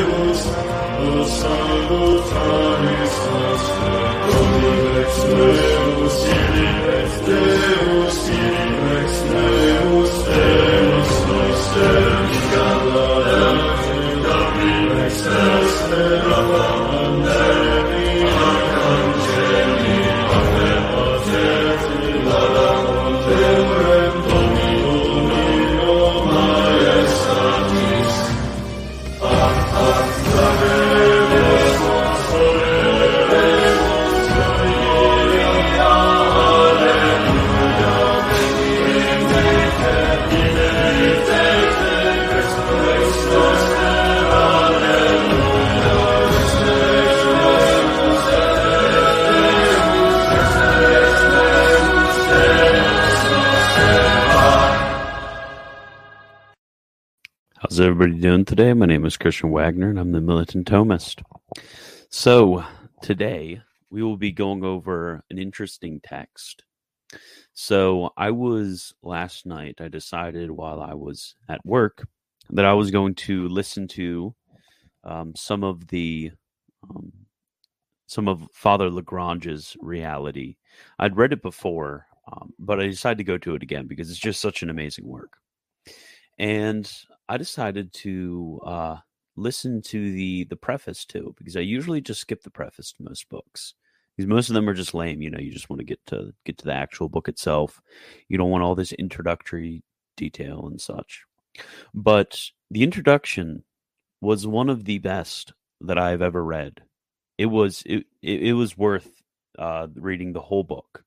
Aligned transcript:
Deus, 0.00 0.40
How's 57.70 57.78
everybody 57.78 58.20
doing 58.20 58.44
today? 58.44 58.72
My 58.72 58.86
name 58.86 59.04
is 59.06 59.16
Christian 59.16 59.52
Wagner 59.52 59.90
and 59.90 60.00
I'm 60.00 60.10
the 60.10 60.20
Militant 60.20 60.68
Thomist. 60.68 61.22
So, 62.08 62.64
today 63.00 63.60
we 63.90 64.02
will 64.02 64.16
be 64.16 64.32
going 64.32 64.64
over 64.64 65.22
an 65.30 65.38
interesting 65.38 66.00
text. 66.02 66.64
So, 67.52 68.10
I 68.16 68.32
was 68.32 68.92
last 69.04 69.46
night, 69.46 69.76
I 69.80 69.86
decided 69.86 70.50
while 70.50 70.82
I 70.82 70.94
was 70.94 71.36
at 71.48 71.64
work 71.64 72.08
that 72.50 72.64
I 72.64 72.72
was 72.72 72.90
going 72.90 73.14
to 73.14 73.46
listen 73.46 73.86
to 73.86 74.34
um, 75.04 75.32
some 75.36 75.62
of 75.62 75.86
the 75.86 76.32
um, 76.90 77.12
some 78.08 78.26
of 78.26 78.48
Father 78.52 78.90
Lagrange's 78.90 79.76
reality. 79.80 80.56
I'd 80.98 81.16
read 81.16 81.32
it 81.32 81.40
before, 81.40 82.08
um, 82.32 82.52
but 82.58 82.80
I 82.80 82.88
decided 82.88 83.18
to 83.18 83.24
go 83.24 83.38
to 83.38 83.54
it 83.54 83.62
again 83.62 83.86
because 83.86 84.10
it's 84.10 84.18
just 84.18 84.40
such 84.40 84.64
an 84.64 84.70
amazing 84.70 85.06
work. 85.06 85.36
And 86.36 86.90
I 87.30 87.36
decided 87.36 87.92
to 87.92 88.60
uh, 88.66 88.96
listen 89.36 89.82
to 89.82 90.12
the 90.12 90.44
the 90.50 90.56
preface 90.56 91.04
too 91.04 91.32
because 91.38 91.56
I 91.56 91.60
usually 91.60 92.00
just 92.00 92.20
skip 92.20 92.42
the 92.42 92.50
preface 92.50 92.90
to 92.92 93.04
most 93.04 93.28
books 93.28 93.74
because 94.16 94.28
most 94.28 94.48
of 94.50 94.54
them 94.54 94.68
are 94.68 94.74
just 94.74 94.94
lame. 94.94 95.22
You 95.22 95.30
know, 95.30 95.38
you 95.38 95.52
just 95.52 95.70
want 95.70 95.78
to 95.78 95.86
get 95.86 96.04
to 96.06 96.32
get 96.44 96.58
to 96.58 96.64
the 96.64 96.74
actual 96.74 97.08
book 97.08 97.28
itself. 97.28 97.80
You 98.28 98.36
don't 98.36 98.50
want 98.50 98.64
all 98.64 98.74
this 98.74 98.90
introductory 98.94 99.84
detail 100.16 100.66
and 100.66 100.80
such. 100.80 101.24
But 101.94 102.42
the 102.68 102.82
introduction 102.82 103.62
was 104.20 104.44
one 104.44 104.68
of 104.68 104.84
the 104.84 104.98
best 104.98 105.52
that 105.82 105.98
I've 105.98 106.22
ever 106.22 106.44
read. 106.44 106.82
It 107.38 107.46
was 107.46 107.84
it 107.86 108.06
it, 108.22 108.42
it 108.42 108.52
was 108.54 108.76
worth 108.76 109.08
uh, 109.56 109.86
reading 109.94 110.32
the 110.32 110.40
whole 110.40 110.64
book. 110.64 111.04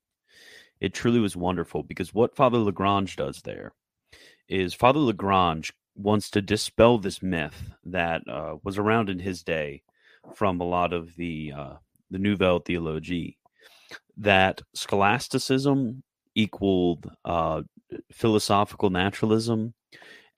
It 0.80 0.94
truly 0.94 1.20
was 1.20 1.36
wonderful 1.36 1.84
because 1.84 2.14
what 2.14 2.34
Father 2.34 2.60
Lagrange 2.60 3.18
does 3.18 3.42
there 3.42 3.74
is 4.48 4.74
Father 4.74 5.00
Lagrange 5.00 5.74
wants 5.96 6.30
to 6.32 6.42
dispel 6.42 6.98
this 6.98 7.22
myth 7.22 7.72
that 7.86 8.22
uh, 8.28 8.56
was 8.64 8.78
around 8.78 9.10
in 9.10 9.20
his 9.20 9.44
day 9.44 9.84
from 10.36 10.60
a 10.60 10.66
lot 10.66 10.94
of 10.94 11.16
the 11.16 11.54
uh, 11.56 11.74
the 12.10 12.20
Nouvelle 12.20 12.60
Theologie 12.60 13.38
that 14.18 14.62
scholasticism 14.74 16.04
equaled 16.36 17.10
uh, 17.26 17.64
philosophical 18.12 18.90
naturalism, 18.90 19.74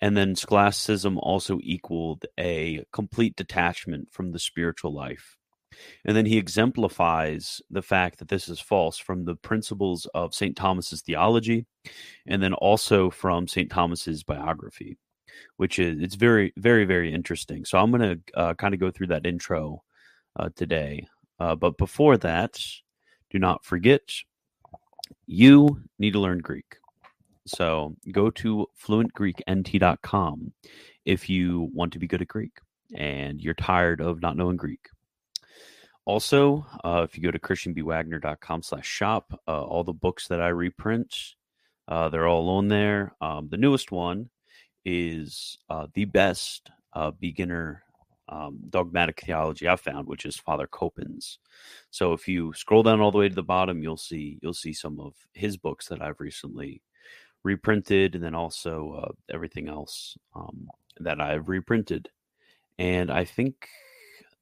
and 0.02 0.16
then 0.16 0.36
scholasticism 0.36 1.18
also 1.20 1.60
equaled 1.64 2.26
a 2.40 2.84
complete 2.92 3.36
detachment 3.36 4.10
from 4.12 4.32
the 4.32 4.40
spiritual 4.40 4.94
life. 4.94 5.38
And 6.06 6.16
then 6.16 6.26
he 6.26 6.38
exemplifies 6.38 7.62
the 7.70 7.82
fact 7.82 8.20
that 8.20 8.30
this 8.30 8.48
is 8.48 8.60
false 8.60 8.98
from 8.98 9.26
the 9.26 9.36
principles 9.36 10.08
of 10.14 10.34
St. 10.34 10.56
Thomas's 10.56 11.02
theology 11.02 11.66
and 12.26 12.42
then 12.42 12.54
also 12.54 13.10
from 13.10 13.48
St. 13.48 13.70
Thomas's 13.70 14.24
biography, 14.24 14.98
which 15.58 15.80
is 15.80 16.02
it's 16.02 16.16
very 16.16 16.54
very 16.58 16.86
very 16.86 17.14
interesting. 17.14 17.66
So 17.66 17.78
I'm 17.78 17.92
going 17.92 18.02
to 18.02 18.40
uh, 18.40 18.54
kind 18.56 18.74
of 18.74 18.80
go 18.80 18.92
through 18.92 19.08
that 19.08 19.26
intro 19.26 19.84
uh, 20.38 20.50
today. 20.56 21.08
Uh, 21.40 21.56
but 21.56 21.78
before 21.78 22.18
that, 22.18 22.60
do 23.30 23.40
not 23.40 23.66
forget 23.66 24.02
you 25.28 25.82
need 26.00 26.14
to 26.14 26.20
learn 26.20 26.40
Greek. 26.40 26.78
So 27.46 27.96
go 28.12 28.30
to 28.32 28.68
fluentgreeknt.com 28.84 30.54
if 31.06 31.30
you 31.30 31.70
want 31.74 31.94
to 31.94 32.00
be 32.00 32.08
good 32.08 32.22
at 32.22 32.28
Greek 32.28 32.58
and 32.96 33.42
you're 33.42 33.54
tired 33.54 34.02
of 34.02 34.22
not 34.22 34.38
knowing 34.38 34.58
Greek. 34.58 34.90
Also, 36.06 36.66
uh, 36.84 37.02
if 37.04 37.18
you 37.18 37.24
go 37.24 37.32
to 37.32 37.40
christianbwagner.com 37.40 38.62
slash 38.62 38.88
shop, 38.88 39.40
uh, 39.48 39.62
all 39.64 39.84
the 39.84 39.94
books 39.94 40.28
that 40.28 40.40
I 40.40 40.50
reprint, 40.50 41.16
uh, 41.88 42.10
they're 42.10 42.28
all 42.28 42.50
on 42.50 42.68
there. 42.68 43.16
Um, 43.22 43.50
the 43.50 43.58
newest 43.58 43.92
one 43.92 44.30
is 44.86 45.58
uh, 45.70 45.88
the 45.94 46.06
best 46.06 46.70
uh, 46.94 47.12
beginner 47.12 47.84
um, 48.30 48.60
dogmatic 48.70 49.22
theology 49.22 49.68
I've 49.68 49.82
found, 49.82 50.08
which 50.08 50.26
is 50.26 50.36
Father 50.36 50.68
Copen's. 50.68 51.40
So 51.92 52.14
if 52.14 52.28
you 52.28 52.54
scroll 52.54 52.84
down 52.84 53.02
all 53.02 53.12
the 53.12 53.18
way 53.18 53.30
to 53.30 53.36
the 53.36 53.44
bottom, 53.44 53.84
you'll 53.84 53.98
see 53.98 54.40
you'll 54.42 54.54
see 54.54 54.74
some 54.74 55.00
of 55.00 55.14
his 55.34 55.58
books 55.58 55.88
that 55.88 56.02
I've 56.02 56.20
recently 56.20 56.82
reprinted, 57.44 58.16
and 58.16 58.24
then 58.24 58.36
also 58.36 59.04
uh, 59.04 59.12
everything 59.34 59.68
else 59.68 60.18
um, 60.36 60.68
that 61.00 61.22
I've 61.22 61.50
reprinted. 61.50 62.10
And 62.80 63.12
I 63.12 63.26
think 63.26 63.68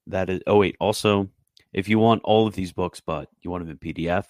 that 0.08 0.30
is. 0.30 0.42
Oh 0.48 0.60
wait, 0.60 0.78
also 0.80 1.30
if 1.74 1.90
you 1.90 2.00
want 2.00 2.22
all 2.24 2.48
of 2.48 2.54
these 2.54 2.72
books, 2.72 3.02
but 3.02 3.28
you 3.42 3.50
want 3.50 3.66
them 3.66 3.78
in 3.82 3.94
PDF, 3.94 4.26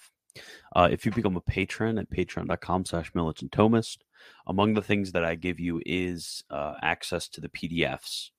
uh, 0.74 0.88
if 0.90 1.04
you 1.04 1.12
become 1.12 1.36
a 1.36 1.40
patron 1.40 1.98
at 1.98 2.10
patreon.com 2.10 2.84
slash 2.84 3.14
militant 3.14 3.52
thomist, 3.52 3.98
among 4.46 4.74
the 4.74 4.82
things 4.82 5.12
that 5.12 5.24
I 5.24 5.34
give 5.34 5.60
you 5.60 5.80
is 5.84 6.44
uh, 6.50 6.74
access 6.82 7.28
to 7.28 7.40
the 7.40 7.48
PDFs 7.48 8.30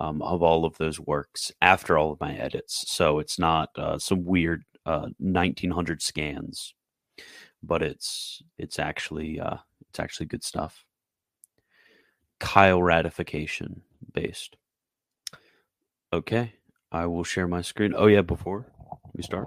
um, 0.00 0.22
of 0.22 0.42
all 0.42 0.64
of 0.64 0.76
those 0.78 1.00
works 1.00 1.52
after 1.60 1.98
all 1.98 2.12
of 2.12 2.20
my 2.20 2.34
edits. 2.34 2.84
So 2.88 3.18
it's 3.18 3.38
not 3.38 3.70
uh, 3.76 3.98
some 3.98 4.24
weird 4.24 4.64
1900 4.84 5.96
uh, 5.96 6.00
scans, 6.00 6.74
but 7.62 7.82
it's 7.82 8.42
it's 8.58 8.78
actually 8.78 9.40
uh, 9.40 9.56
it's 9.88 9.98
actually 9.98 10.26
good 10.26 10.44
stuff. 10.44 10.84
Kyle 12.38 12.82
ratification 12.82 13.82
based. 14.12 14.56
Okay. 16.12 16.52
I 16.92 17.06
will 17.06 17.24
share 17.24 17.48
my 17.48 17.62
screen. 17.62 17.94
Oh, 17.96 18.06
yeah, 18.06 18.22
before 18.22 18.66
we 19.12 19.22
start. 19.22 19.46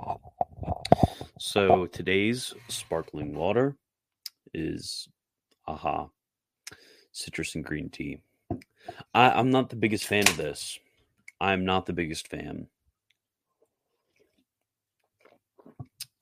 So 1.38 1.86
today's 1.86 2.54
sparkling 2.68 3.34
water 3.34 3.76
is 4.54 5.08
aha 5.68 6.10
citrus 7.12 7.56
and 7.56 7.66
green 7.66 7.90
tea. 7.90 8.22
I, 9.14 9.32
I'm 9.32 9.50
not 9.52 9.70
the 9.70 9.76
biggest 9.76 10.06
fan 10.06 10.28
of 10.28 10.38
this. 10.38 10.80
I'm 11.40 11.66
not 11.66 11.86
the 11.86 11.94
biggest 11.94 12.28
fan. 12.28 12.68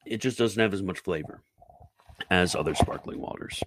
It 0.06 0.22
just 0.22 0.38
doesn't 0.38 0.62
have 0.62 0.74
as 0.74 0.84
much 0.84 1.00
flavor 1.00 1.42
as 2.30 2.56
other 2.56 2.76
sparkling 2.76 3.20
waters. 3.20 3.62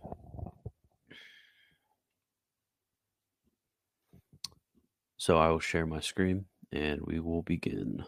So 5.16 5.37
I 5.38 5.50
will 5.50 5.60
share 5.60 5.87
my 5.87 6.00
screen 6.00 6.47
and 6.72 7.00
we 7.02 7.20
will 7.20 7.43
begin. 7.43 8.05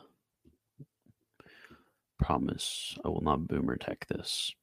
Promise 2.23 2.97
I 3.05 3.09
will 3.09 3.21
not 3.21 3.49
boomer 3.49 3.77
tech 3.77 4.07
this. 4.07 4.55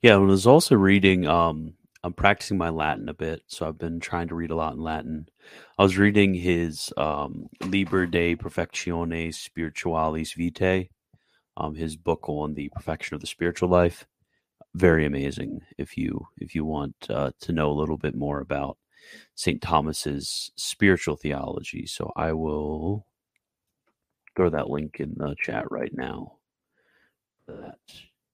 Yeah, 0.00 0.14
I 0.14 0.16
was 0.16 0.46
also 0.46 0.76
reading. 0.76 1.26
Um, 1.26 1.74
I'm 2.02 2.14
practicing 2.14 2.56
my 2.56 2.70
Latin 2.70 3.08
a 3.08 3.14
bit, 3.14 3.42
so 3.48 3.68
I've 3.68 3.78
been 3.78 4.00
trying 4.00 4.28
to 4.28 4.34
read 4.34 4.50
a 4.50 4.56
lot 4.56 4.72
in 4.72 4.82
Latin. 4.82 5.28
I 5.78 5.82
was 5.82 5.98
reading 5.98 6.32
his 6.32 6.90
um, 6.96 7.48
Liber 7.60 8.06
de 8.06 8.34
Perfectione 8.34 9.28
Spiritualis 9.28 10.34
Vitae, 10.34 10.88
um, 11.58 11.74
his 11.74 11.96
book 11.96 12.26
on 12.28 12.54
the 12.54 12.70
perfection 12.70 13.14
of 13.14 13.20
the 13.20 13.26
spiritual 13.26 13.68
life. 13.68 14.06
Very 14.74 15.04
amazing. 15.04 15.60
If 15.76 15.98
you 15.98 16.28
if 16.38 16.54
you 16.54 16.64
want 16.64 16.94
uh, 17.10 17.32
to 17.40 17.52
know 17.52 17.70
a 17.70 17.78
little 17.78 17.98
bit 17.98 18.14
more 18.14 18.40
about 18.40 18.78
St. 19.34 19.60
Thomas's 19.60 20.50
spiritual 20.56 21.16
theology. 21.16 21.86
So 21.86 22.10
I 22.16 22.32
will 22.32 23.06
throw 24.38 24.48
that 24.50 24.70
link 24.70 25.00
in 25.00 25.14
the 25.16 25.34
chat 25.42 25.64
right 25.68 25.90
now. 25.92 26.34
That 27.48 27.74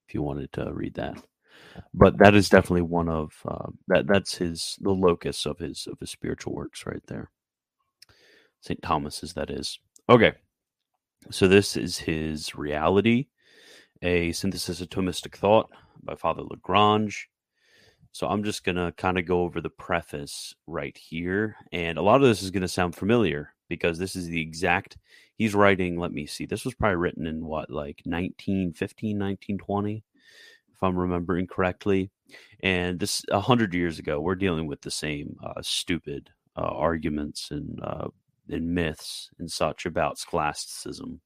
if 0.07 0.13
you 0.13 0.21
wanted 0.21 0.53
to 0.53 0.71
read 0.71 0.95
that, 0.95 1.17
but 1.95 2.19
that 2.19 2.35
is 2.35 2.51
definitely 2.51 2.83
one 2.83 3.09
of 3.09 3.33
uh, 3.49 3.71
that. 3.89 4.07
That's 4.07 4.37
his 4.37 4.77
the 4.83 4.91
locus 4.91 5.47
of 5.47 5.59
his 5.59 5.89
of 5.91 5.99
his 5.99 6.11
spiritual 6.11 6.55
works 6.55 6.85
right 6.85 7.03
there. 7.07 7.31
St. 8.61 8.83
Thomas's, 8.83 9.33
that 9.33 9.51
is. 9.51 9.79
Okay. 10.09 10.33
So 11.31 11.49
this 11.49 11.75
is 11.75 11.97
his 11.99 12.55
reality, 12.55 13.29
a 14.03 14.33
synthesis 14.33 14.83
of 14.83 14.91
Thomistic 14.91 15.35
thought 15.35 15.71
by 16.03 16.17
Father 16.17 16.43
Lagrange. 16.43 17.31
So 18.13 18.27
I'm 18.29 18.45
just 18.45 18.63
going 18.63 18.77
to 18.77 18.93
kind 18.93 19.19
of 19.19 19.27
go 19.27 19.41
over 19.41 19.61
the 19.63 19.71
preface 19.71 20.55
right 20.67 20.97
here. 20.97 21.57
And 21.73 21.97
a 21.97 22.03
lot 22.03 22.23
of 22.23 22.29
this 22.29 22.43
is 22.43 22.51
going 22.51 22.63
to 22.63 22.69
sound 22.69 22.95
familiar 22.95 23.54
because 23.69 23.99
this 23.99 24.17
is 24.17 24.27
the 24.27 24.41
exact, 24.41 24.97
he's 25.37 25.55
writing, 25.55 25.99
let 25.99 26.13
me 26.13 26.27
see, 26.27 26.47
this 26.47 26.65
was 26.65 26.75
probably 26.75 26.97
written 26.97 27.27
in 27.27 27.45
what, 27.45 27.71
like 27.71 28.03
1915, 28.05 29.19
1920, 29.19 30.05
if 30.73 30.83
I'm 30.83 30.99
remembering 30.99 31.47
correctly. 31.47 32.11
And 32.61 32.99
this, 32.99 33.23
a 33.31 33.41
hundred 33.41 33.75
years 33.75 33.99
ago, 33.99 34.21
we're 34.21 34.35
dealing 34.35 34.67
with 34.67 34.83
the 34.83 34.91
same 34.91 35.37
uh, 35.45 35.63
stupid 35.63 36.31
uh, 36.57 36.63
arguments 36.63 37.51
and, 37.51 37.81
uh, 37.83 38.09
and 38.49 38.75
myths 38.75 39.31
and 39.39 39.51
such 39.51 39.87
about 39.87 40.19
scholasticism. 40.19 41.21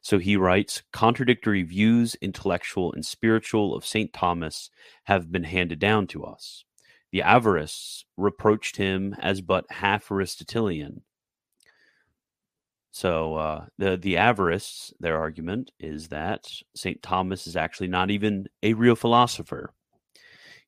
So 0.00 0.18
he 0.18 0.36
writes 0.36 0.82
contradictory 0.92 1.62
views, 1.62 2.16
intellectual 2.20 2.92
and 2.92 3.04
spiritual, 3.04 3.74
of 3.74 3.84
St. 3.84 4.12
Thomas 4.12 4.70
have 5.04 5.30
been 5.30 5.44
handed 5.44 5.78
down 5.78 6.06
to 6.08 6.24
us. 6.24 6.64
The 7.10 7.20
Averroists 7.20 8.04
reproached 8.16 8.76
him 8.76 9.14
as 9.20 9.42
but 9.42 9.66
half 9.70 10.10
Aristotelian. 10.10 11.02
So 12.92 13.36
uh, 13.36 13.64
the 13.78 13.96
the 13.96 14.14
Averroists, 14.14 14.92
their 15.00 15.18
argument 15.18 15.72
is 15.80 16.08
that 16.08 16.46
St. 16.76 17.02
Thomas 17.02 17.46
is 17.46 17.56
actually 17.56 17.88
not 17.88 18.10
even 18.10 18.46
a 18.62 18.74
real 18.74 18.94
philosopher. 18.94 19.72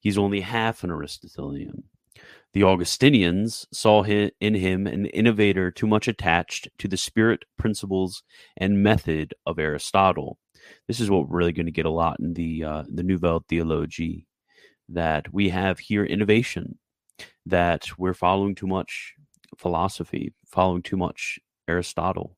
He's 0.01 0.19
only 0.19 0.41
half 0.41 0.83
an 0.83 0.91
Aristotelian. 0.91 1.85
The 2.55 2.63
Augustinians 2.63 3.67
saw 3.73 4.05
in 4.05 4.55
him 4.55 4.87
an 4.87 5.07
innovator 5.07 5.71
too 5.71 5.87
much 5.87 6.09
attached 6.09 6.69
to 6.79 6.89
the 6.89 6.97
spirit, 6.97 7.45
principles, 7.59 8.23
and 8.57 8.83
method 8.83 9.35
of 9.45 9.59
Aristotle. 9.59 10.39
This 10.89 11.01
is 11.01 11.11
what 11.11 11.29
we're 11.29 11.39
really 11.39 11.53
going 11.53 11.67
to 11.67 11.73
get 11.73 11.85
a 11.85 11.91
lot 11.91 12.21
in 12.21 12.33
the 12.33 12.65
uh, 12.65 12.83
the 12.89 13.03
Nouvelle 13.03 13.41
Theologie. 13.41 14.25
That 14.89 15.33
we 15.33 15.51
have 15.51 15.79
here 15.79 16.05
innovation, 16.05 16.79
that 17.45 17.87
we're 17.99 18.15
following 18.15 18.55
too 18.55 18.67
much 18.67 19.15
philosophy, 19.59 20.33
following 20.47 20.83
too 20.83 20.97
much 20.97 21.39
Aristotle. 21.69 22.37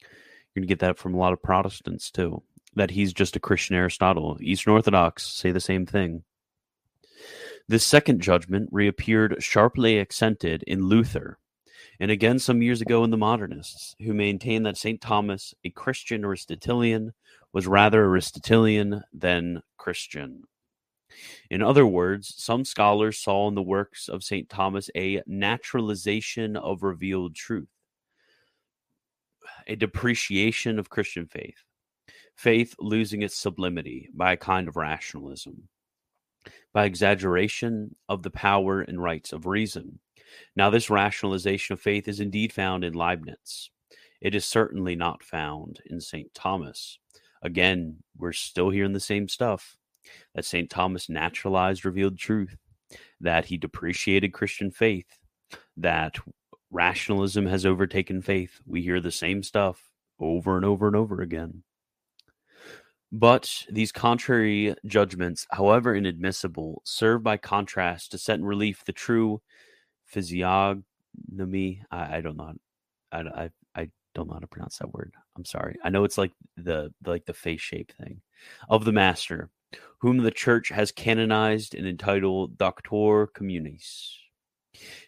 You're 0.00 0.62
going 0.62 0.68
to 0.68 0.68
get 0.68 0.80
that 0.80 0.98
from 0.98 1.14
a 1.14 1.18
lot 1.18 1.32
of 1.32 1.42
Protestants 1.42 2.10
too. 2.10 2.42
That 2.74 2.90
he's 2.90 3.12
just 3.12 3.36
a 3.36 3.40
Christian 3.40 3.76
Aristotle. 3.76 4.38
Eastern 4.40 4.72
Orthodox 4.72 5.26
say 5.26 5.50
the 5.50 5.60
same 5.60 5.86
thing. 5.86 6.24
This 7.68 7.84
second 7.84 8.22
judgment 8.22 8.68
reappeared 8.72 9.42
sharply 9.42 10.00
accented 10.00 10.62
in 10.66 10.86
Luther, 10.86 11.38
and 12.00 12.10
again 12.10 12.38
some 12.38 12.62
years 12.62 12.80
ago 12.80 13.04
in 13.04 13.10
the 13.10 13.18
modernists, 13.18 13.94
who 14.00 14.14
maintained 14.14 14.64
that 14.64 14.78
St. 14.78 15.00
Thomas, 15.00 15.54
a 15.64 15.70
Christian 15.70 16.24
Aristotelian, 16.24 17.12
was 17.52 17.66
rather 17.66 18.04
Aristotelian 18.04 19.02
than 19.12 19.62
Christian. 19.76 20.44
In 21.50 21.62
other 21.62 21.86
words, 21.86 22.34
some 22.36 22.64
scholars 22.64 23.18
saw 23.18 23.48
in 23.48 23.54
the 23.54 23.62
works 23.62 24.08
of 24.08 24.24
St. 24.24 24.48
Thomas 24.48 24.90
a 24.94 25.22
naturalization 25.26 26.56
of 26.56 26.82
revealed 26.82 27.34
truth, 27.34 27.68
a 29.66 29.76
depreciation 29.76 30.78
of 30.78 30.90
Christian 30.90 31.26
faith, 31.26 31.64
faith 32.36 32.74
losing 32.78 33.22
its 33.22 33.36
sublimity 33.36 34.08
by 34.14 34.32
a 34.32 34.36
kind 34.36 34.68
of 34.68 34.76
rationalism 34.76 35.68
by 36.72 36.84
exaggeration 36.84 37.94
of 38.08 38.22
the 38.22 38.30
power 38.30 38.80
and 38.80 39.02
rights 39.02 39.32
of 39.32 39.46
reason. 39.46 39.98
Now, 40.56 40.70
this 40.70 40.90
rationalization 40.90 41.72
of 41.72 41.80
faith 41.80 42.08
is 42.08 42.20
indeed 42.20 42.52
found 42.52 42.84
in 42.84 42.92
Leibniz. 42.92 43.70
It 44.20 44.34
is 44.34 44.44
certainly 44.44 44.94
not 44.94 45.22
found 45.22 45.80
in 45.86 46.00
St. 46.00 46.32
Thomas. 46.34 46.98
Again, 47.42 47.96
we're 48.16 48.32
still 48.32 48.70
hearing 48.70 48.92
the 48.92 49.00
same 49.00 49.28
stuff 49.28 49.76
that 50.34 50.44
St. 50.44 50.68
Thomas 50.68 51.08
naturalized 51.08 51.84
revealed 51.84 52.18
truth, 52.18 52.56
that 53.20 53.44
he 53.46 53.56
depreciated 53.56 54.32
Christian 54.32 54.70
faith, 54.70 55.18
that 55.76 56.16
rationalism 56.70 57.46
has 57.46 57.64
overtaken 57.64 58.22
faith. 58.22 58.60
We 58.66 58.82
hear 58.82 59.00
the 59.00 59.10
same 59.10 59.42
stuff 59.42 59.90
over 60.20 60.56
and 60.56 60.64
over 60.64 60.86
and 60.86 60.96
over 60.96 61.20
again. 61.22 61.62
But 63.10 63.64
these 63.70 63.90
contrary 63.90 64.74
judgments, 64.84 65.46
however 65.50 65.94
inadmissible, 65.94 66.82
serve 66.84 67.22
by 67.22 67.38
contrast 67.38 68.10
to 68.10 68.18
set 68.18 68.38
in 68.38 68.44
relief 68.44 68.84
the 68.84 68.92
true 68.92 69.40
physiognomy. 70.04 71.82
I, 71.90 72.16
I 72.16 72.20
don't 72.20 72.36
know. 72.36 72.52
I, 73.10 73.20
I, 73.20 73.50
I 73.74 73.90
don't 74.14 74.28
know 74.28 74.34
how 74.34 74.40
to 74.40 74.46
pronounce 74.46 74.76
that 74.78 74.92
word. 74.92 75.14
I'm 75.36 75.46
sorry. 75.46 75.76
I 75.82 75.88
know 75.88 76.04
it's 76.04 76.18
like 76.18 76.32
the, 76.58 76.92
like 77.06 77.24
the 77.24 77.32
face 77.32 77.62
shape 77.62 77.92
thing 77.98 78.20
of 78.68 78.84
the 78.84 78.92
master, 78.92 79.48
whom 80.00 80.18
the 80.18 80.30
church 80.30 80.68
has 80.68 80.92
canonized 80.92 81.74
and 81.74 81.86
entitled 81.86 82.58
Doctor 82.58 83.28
Communis. 83.34 84.16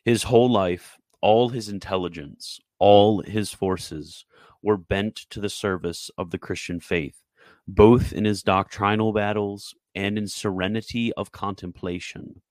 His 0.04 0.22
whole 0.22 0.50
life, 0.50 0.96
all 1.20 1.50
his 1.50 1.68
intelligence, 1.68 2.60
all 2.78 3.22
his 3.22 3.52
forces 3.52 4.24
were 4.62 4.76
bent 4.76 5.16
to 5.30 5.40
the 5.40 5.50
service 5.50 6.10
of 6.18 6.30
the 6.30 6.38
Christian 6.38 6.80
faith 6.80 7.22
both 7.66 8.12
in 8.12 8.24
his 8.24 8.42
doctrinal 8.42 9.12
battles 9.12 9.74
and 9.94 10.18
in 10.18 10.26
serenity 10.26 11.12
of 11.14 11.32
contemplation. 11.32 12.42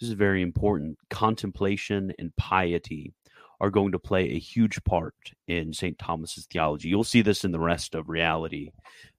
This 0.00 0.08
is 0.08 0.14
very 0.14 0.42
important. 0.42 0.98
Contemplation 1.10 2.12
and 2.18 2.34
piety 2.36 3.12
are 3.60 3.70
going 3.70 3.92
to 3.92 3.98
play 3.98 4.30
a 4.30 4.38
huge 4.38 4.82
part 4.84 5.14
in 5.48 5.72
St. 5.72 5.98
Thomas's 5.98 6.46
theology. 6.46 6.88
You'll 6.88 7.04
see 7.04 7.22
this 7.22 7.44
in 7.44 7.52
the 7.52 7.60
rest 7.60 7.94
of 7.94 8.08
reality 8.08 8.70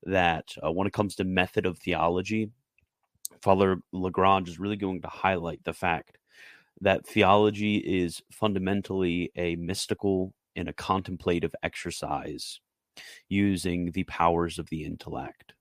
that 0.03 0.45
uh, 0.63 0.71
when 0.71 0.87
it 0.87 0.93
comes 0.93 1.15
to 1.15 1.23
method 1.23 1.65
of 1.65 1.79
theology, 1.79 2.51
Father 3.41 3.77
Lagrange 3.91 4.47
is 4.47 4.59
really 4.59 4.75
going 4.75 5.01
to 5.01 5.07
highlight 5.07 5.63
the 5.63 5.73
fact 5.73 6.17
that 6.81 7.05
theology 7.05 7.77
is 7.77 8.21
fundamentally 8.31 9.31
a 9.35 9.55
mystical 9.55 10.33
and 10.55 10.69
a 10.69 10.73
contemplative 10.73 11.53
exercise 11.63 12.59
using 13.29 13.91
the 13.91 14.03
powers 14.05 14.59
of 14.59 14.69
the 14.69 14.83
intellect. 14.83 15.53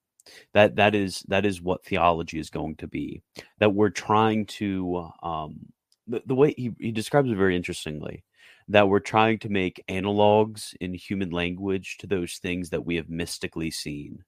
That 0.54 0.76
that 0.76 0.94
is 0.94 1.24
that 1.28 1.46
is 1.46 1.62
what 1.62 1.84
theology 1.84 2.38
is 2.40 2.50
going 2.50 2.76
to 2.76 2.88
be 2.88 3.22
that 3.60 3.74
we're 3.74 3.90
trying 3.90 4.46
to 4.46 5.08
um 5.22 5.66
the, 6.08 6.22
the 6.26 6.34
way 6.34 6.52
he, 6.56 6.72
he 6.80 6.90
describes 6.90 7.30
it 7.30 7.36
very 7.36 7.54
interestingly 7.54 8.24
that 8.68 8.88
we're 8.88 8.98
trying 8.98 9.38
to 9.38 9.48
make 9.48 9.84
analogs 9.88 10.74
in 10.80 10.94
human 10.94 11.30
language 11.30 11.96
to 11.98 12.08
those 12.08 12.38
things 12.38 12.70
that 12.70 12.84
we 12.84 12.96
have 12.96 13.08
mystically 13.08 13.70
seen. 13.70 14.24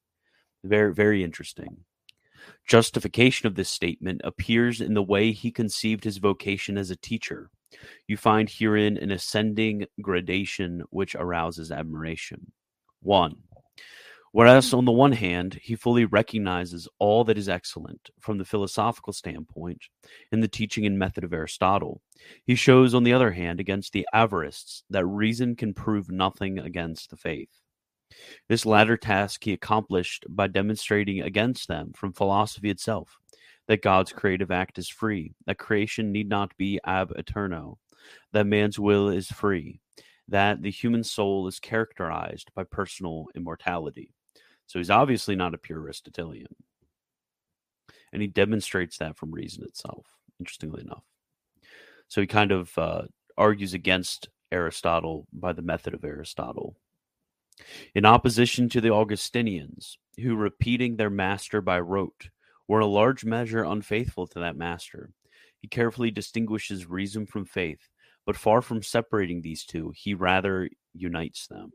Very 0.62 0.94
very 0.94 1.24
interesting 1.24 1.84
justification 2.66 3.46
of 3.46 3.54
this 3.54 3.68
statement 3.68 4.20
appears 4.24 4.80
in 4.80 4.94
the 4.94 5.02
way 5.02 5.32
he 5.32 5.50
conceived 5.50 6.04
his 6.04 6.18
vocation 6.18 6.78
as 6.78 6.90
a 6.90 6.96
teacher 6.96 7.50
you 8.06 8.16
find 8.16 8.48
herein 8.48 8.96
an 8.96 9.10
ascending 9.10 9.86
gradation 10.00 10.82
which 10.90 11.14
arouses 11.14 11.70
admiration 11.70 12.52
1. 13.02 13.36
Whereas, 14.32 14.74
on 14.74 14.84
the 14.84 14.92
one 14.92 15.12
hand, 15.12 15.58
he 15.62 15.74
fully 15.74 16.04
recognizes 16.04 16.86
all 16.98 17.24
that 17.24 17.38
is 17.38 17.48
excellent 17.48 18.10
from 18.20 18.36
the 18.36 18.44
philosophical 18.44 19.12
standpoint 19.12 19.86
in 20.32 20.40
the 20.40 20.48
teaching 20.48 20.84
and 20.84 20.98
method 20.98 21.24
of 21.24 21.32
Aristotle, 21.32 22.02
he 22.44 22.54
shows, 22.54 22.94
on 22.94 23.04
the 23.04 23.12
other 23.12 23.32
hand, 23.32 23.58
against 23.58 23.92
the 23.92 24.06
Averroists 24.14 24.82
that 24.90 25.06
reason 25.06 25.56
can 25.56 25.72
prove 25.72 26.10
nothing 26.10 26.58
against 26.58 27.08
the 27.08 27.16
faith. 27.16 27.48
This 28.48 28.66
latter 28.66 28.96
task 28.96 29.44
he 29.44 29.52
accomplished 29.52 30.24
by 30.28 30.46
demonstrating 30.46 31.20
against 31.20 31.68
them 31.68 31.92
from 31.94 32.12
philosophy 32.12 32.70
itself 32.70 33.18
that 33.68 33.82
God's 33.82 34.12
creative 34.12 34.50
act 34.50 34.78
is 34.78 34.88
free, 34.88 35.34
that 35.46 35.58
creation 35.58 36.10
need 36.10 36.28
not 36.28 36.56
be 36.56 36.80
ab 36.84 37.12
eterno, 37.16 37.78
that 38.32 38.46
man's 38.46 38.78
will 38.78 39.10
is 39.10 39.28
free, 39.28 39.78
that 40.26 40.62
the 40.62 40.70
human 40.70 41.04
soul 41.04 41.46
is 41.46 41.60
characterized 41.60 42.50
by 42.54 42.64
personal 42.64 43.26
immortality. 43.34 44.14
So 44.66 44.78
he's 44.78 44.90
obviously 44.90 45.36
not 45.36 45.54
a 45.54 45.58
pure 45.58 45.80
Aristotelian. 45.80 46.54
And 48.12 48.22
he 48.22 48.28
demonstrates 48.28 48.98
that 48.98 49.16
from 49.16 49.32
reason 49.32 49.64
itself, 49.64 50.06
interestingly 50.40 50.82
enough. 50.82 51.04
So 52.08 52.22
he 52.22 52.26
kind 52.26 52.52
of 52.52 52.76
uh, 52.78 53.02
argues 53.36 53.74
against 53.74 54.28
Aristotle 54.50 55.26
by 55.32 55.52
the 55.52 55.62
method 55.62 55.92
of 55.92 56.04
Aristotle. 56.04 56.76
In 57.94 58.04
opposition 58.04 58.68
to 58.70 58.80
the 58.80 58.92
Augustinians, 58.92 59.98
who, 60.16 60.36
repeating 60.36 60.96
their 60.96 61.10
master 61.10 61.60
by 61.60 61.80
rote, 61.80 62.30
were 62.66 62.80
in 62.80 62.84
a 62.84 62.90
large 62.90 63.24
measure 63.24 63.64
unfaithful 63.64 64.26
to 64.28 64.40
that 64.40 64.56
master, 64.56 65.12
he 65.60 65.68
carefully 65.68 66.10
distinguishes 66.10 66.86
reason 66.86 67.26
from 67.26 67.44
faith 67.44 67.88
but 68.28 68.36
far 68.36 68.60
from 68.60 68.82
separating 68.82 69.40
these 69.40 69.64
two, 69.64 69.90
he 69.96 70.12
rather 70.12 70.68
unites 70.92 71.46
them. 71.46 71.72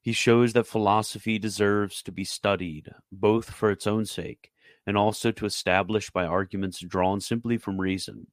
He 0.00 0.12
shows 0.12 0.52
that 0.52 0.68
philosophy 0.68 1.40
deserves 1.40 2.04
to 2.04 2.12
be 2.12 2.22
studied, 2.22 2.88
both 3.10 3.50
for 3.50 3.72
its 3.72 3.88
own 3.88 4.06
sake 4.06 4.52
and 4.86 4.96
also 4.96 5.32
to 5.32 5.44
establish 5.44 6.10
by 6.10 6.24
arguments 6.24 6.78
drawn 6.78 7.20
simply 7.20 7.58
from 7.58 7.80
reason 7.80 8.28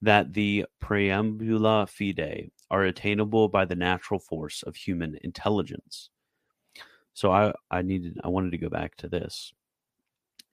that 0.00 0.32
the 0.32 0.66
preambula 0.80 1.88
fidei 1.88 2.50
are 2.70 2.84
attainable 2.84 3.48
by 3.48 3.64
the 3.64 3.74
natural 3.76 4.20
force 4.20 4.62
of 4.62 4.76
human 4.76 5.18
intelligence. 5.22 6.10
So 7.14 7.32
I 7.32 7.52
I 7.70 7.82
needed 7.82 8.18
I 8.22 8.28
wanted 8.28 8.52
to 8.52 8.58
go 8.58 8.68
back 8.68 8.96
to 8.96 9.08
this 9.08 9.52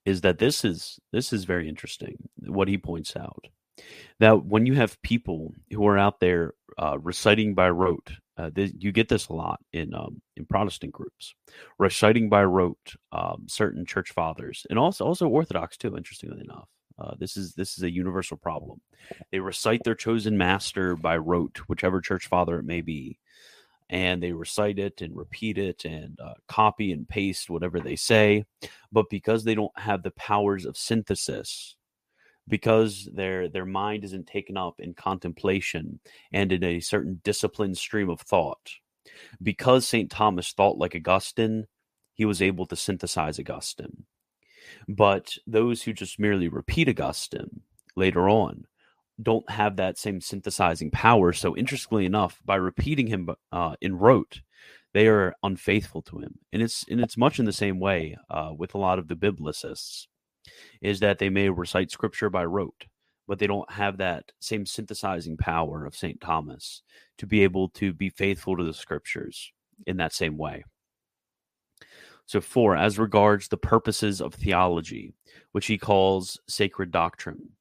is 0.05 0.21
that 0.21 0.39
this 0.39 0.63
is 0.63 0.99
this 1.11 1.33
is 1.33 1.43
very 1.43 1.67
interesting 1.67 2.29
what 2.45 2.67
he 2.67 2.77
points 2.77 3.15
out 3.15 3.47
that 4.19 4.45
when 4.45 4.65
you 4.65 4.73
have 4.73 5.01
people 5.01 5.53
who 5.71 5.85
are 5.85 5.97
out 5.97 6.19
there 6.19 6.53
uh, 6.79 6.97
reciting 6.99 7.53
by 7.53 7.69
rote 7.69 8.11
uh, 8.37 8.51
you 8.55 8.91
get 8.91 9.09
this 9.09 9.29
a 9.29 9.33
lot 9.33 9.59
in 9.73 9.93
um, 9.95 10.21
in 10.35 10.45
Protestant 10.45 10.91
groups, 10.93 11.33
reciting 11.79 12.29
by 12.29 12.43
rote 12.43 12.95
um, 13.11 13.45
certain 13.47 13.85
church 13.85 14.11
fathers, 14.11 14.67
and 14.69 14.77
also 14.77 15.05
also 15.05 15.27
Orthodox 15.27 15.75
too. 15.75 15.97
Interestingly 15.97 16.41
enough, 16.41 16.67
uh, 16.99 17.15
this 17.19 17.37
is 17.37 17.53
this 17.53 17.77
is 17.77 17.83
a 17.83 17.91
universal 17.91 18.37
problem. 18.37 18.81
They 19.31 19.39
recite 19.39 19.83
their 19.83 19.95
chosen 19.95 20.37
master 20.37 20.95
by 20.95 21.17
rote, 21.17 21.59
whichever 21.67 22.01
church 22.01 22.27
father 22.27 22.59
it 22.59 22.65
may 22.65 22.81
be, 22.81 23.19
and 23.89 24.21
they 24.21 24.31
recite 24.31 24.79
it 24.79 25.01
and 25.01 25.15
repeat 25.15 25.57
it 25.57 25.85
and 25.85 26.19
uh, 26.19 26.33
copy 26.47 26.91
and 26.91 27.07
paste 27.07 27.49
whatever 27.49 27.79
they 27.79 27.95
say. 27.95 28.45
But 28.91 29.09
because 29.09 29.43
they 29.43 29.55
don't 29.55 29.77
have 29.79 30.03
the 30.03 30.11
powers 30.11 30.65
of 30.65 30.77
synthesis, 30.77 31.75
because 32.47 33.07
their 33.13 33.47
their 33.47 33.65
mind 33.65 34.03
isn't 34.03 34.27
taken 34.27 34.57
up 34.57 34.79
in 34.79 34.93
contemplation 34.93 35.99
and 36.31 36.51
in 36.51 36.63
a 36.63 36.79
certain 36.79 37.21
disciplined 37.23 37.77
stream 37.77 38.09
of 38.09 38.21
thought, 38.21 38.71
because 39.41 39.87
St. 39.87 40.09
Thomas 40.09 40.51
thought 40.51 40.77
like 40.77 40.95
Augustine, 40.95 41.67
he 42.13 42.25
was 42.25 42.41
able 42.41 42.65
to 42.65 42.75
synthesize 42.75 43.39
Augustine. 43.39 44.05
But 44.87 45.37
those 45.45 45.83
who 45.83 45.93
just 45.93 46.19
merely 46.19 46.47
repeat 46.47 46.89
Augustine 46.89 47.61
later 47.95 48.29
on 48.29 48.65
don't 49.21 49.49
have 49.49 49.75
that 49.75 49.97
same 49.97 50.21
synthesizing 50.21 50.91
power. 50.91 51.33
So, 51.33 51.55
interestingly 51.55 52.05
enough, 52.05 52.39
by 52.45 52.55
repeating 52.55 53.07
him 53.07 53.29
uh, 53.51 53.75
in 53.81 53.97
rote, 53.97 54.41
they 54.93 55.07
are 55.07 55.33
unfaithful 55.43 56.01
to 56.03 56.19
him, 56.19 56.39
and 56.53 56.61
it's 56.61 56.85
and 56.89 57.01
it's 57.01 57.17
much 57.17 57.39
in 57.39 57.45
the 57.45 57.53
same 57.53 57.79
way 57.79 58.17
uh, 58.29 58.51
with 58.57 58.73
a 58.73 58.77
lot 58.77 58.99
of 58.99 59.07
the 59.07 59.15
biblicists, 59.15 60.07
is 60.81 60.99
that 60.99 61.19
they 61.19 61.29
may 61.29 61.49
recite 61.49 61.91
scripture 61.91 62.29
by 62.29 62.45
rote, 62.45 62.85
but 63.27 63.39
they 63.39 63.47
don't 63.47 63.69
have 63.71 63.97
that 63.97 64.31
same 64.39 64.65
synthesizing 64.65 65.37
power 65.37 65.85
of 65.85 65.95
Saint 65.95 66.21
Thomas 66.21 66.81
to 67.17 67.27
be 67.27 67.43
able 67.43 67.69
to 67.69 67.93
be 67.93 68.09
faithful 68.09 68.55
to 68.57 68.63
the 68.63 68.73
scriptures 68.73 69.51
in 69.85 69.97
that 69.97 70.13
same 70.13 70.37
way. 70.37 70.63
So, 72.27 72.41
four, 72.41 72.75
as 72.75 72.99
regards 72.99 73.47
the 73.47 73.57
purposes 73.57 74.21
of 74.21 74.33
theology, 74.33 75.13
which 75.53 75.67
he 75.67 75.77
calls 75.77 76.37
sacred 76.47 76.91
doctrine. 76.91 77.51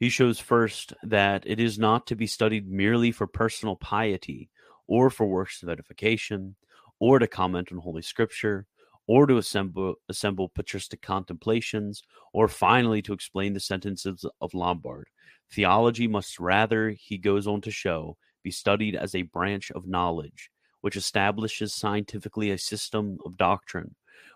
He 0.00 0.08
shows 0.08 0.40
first 0.40 0.92
that 1.04 1.44
it 1.46 1.60
is 1.60 1.78
not 1.78 2.08
to 2.08 2.16
be 2.16 2.26
studied 2.26 2.68
merely 2.68 3.12
for 3.12 3.28
personal 3.28 3.76
piety 3.76 4.50
or 4.88 5.10
for 5.10 5.26
works 5.26 5.62
of 5.62 5.68
edification 5.68 6.56
or 6.98 7.20
to 7.20 7.28
comment 7.28 7.70
on 7.70 7.78
Holy 7.78 8.02
Scripture 8.02 8.66
or 9.06 9.26
to 9.28 9.36
assemble, 9.36 9.94
assemble 10.08 10.48
patristic 10.48 11.02
contemplations 11.02 12.02
or 12.32 12.48
finally 12.48 13.02
to 13.02 13.12
explain 13.12 13.52
the 13.52 13.60
sentences 13.60 14.24
of 14.40 14.54
Lombard. 14.54 15.08
Theology 15.52 16.08
must 16.08 16.40
rather, 16.40 16.90
he 16.90 17.16
goes 17.16 17.46
on 17.46 17.60
to 17.60 17.70
show, 17.70 18.16
be 18.42 18.50
studied 18.50 18.96
as 18.96 19.14
a 19.14 19.22
branch 19.22 19.70
of 19.70 19.86
knowledge 19.86 20.50
which 20.80 20.96
establishes 20.96 21.74
scientifically 21.74 22.50
a 22.50 22.58
system 22.58 23.18
of 23.24 23.36
doctrine 23.36 23.94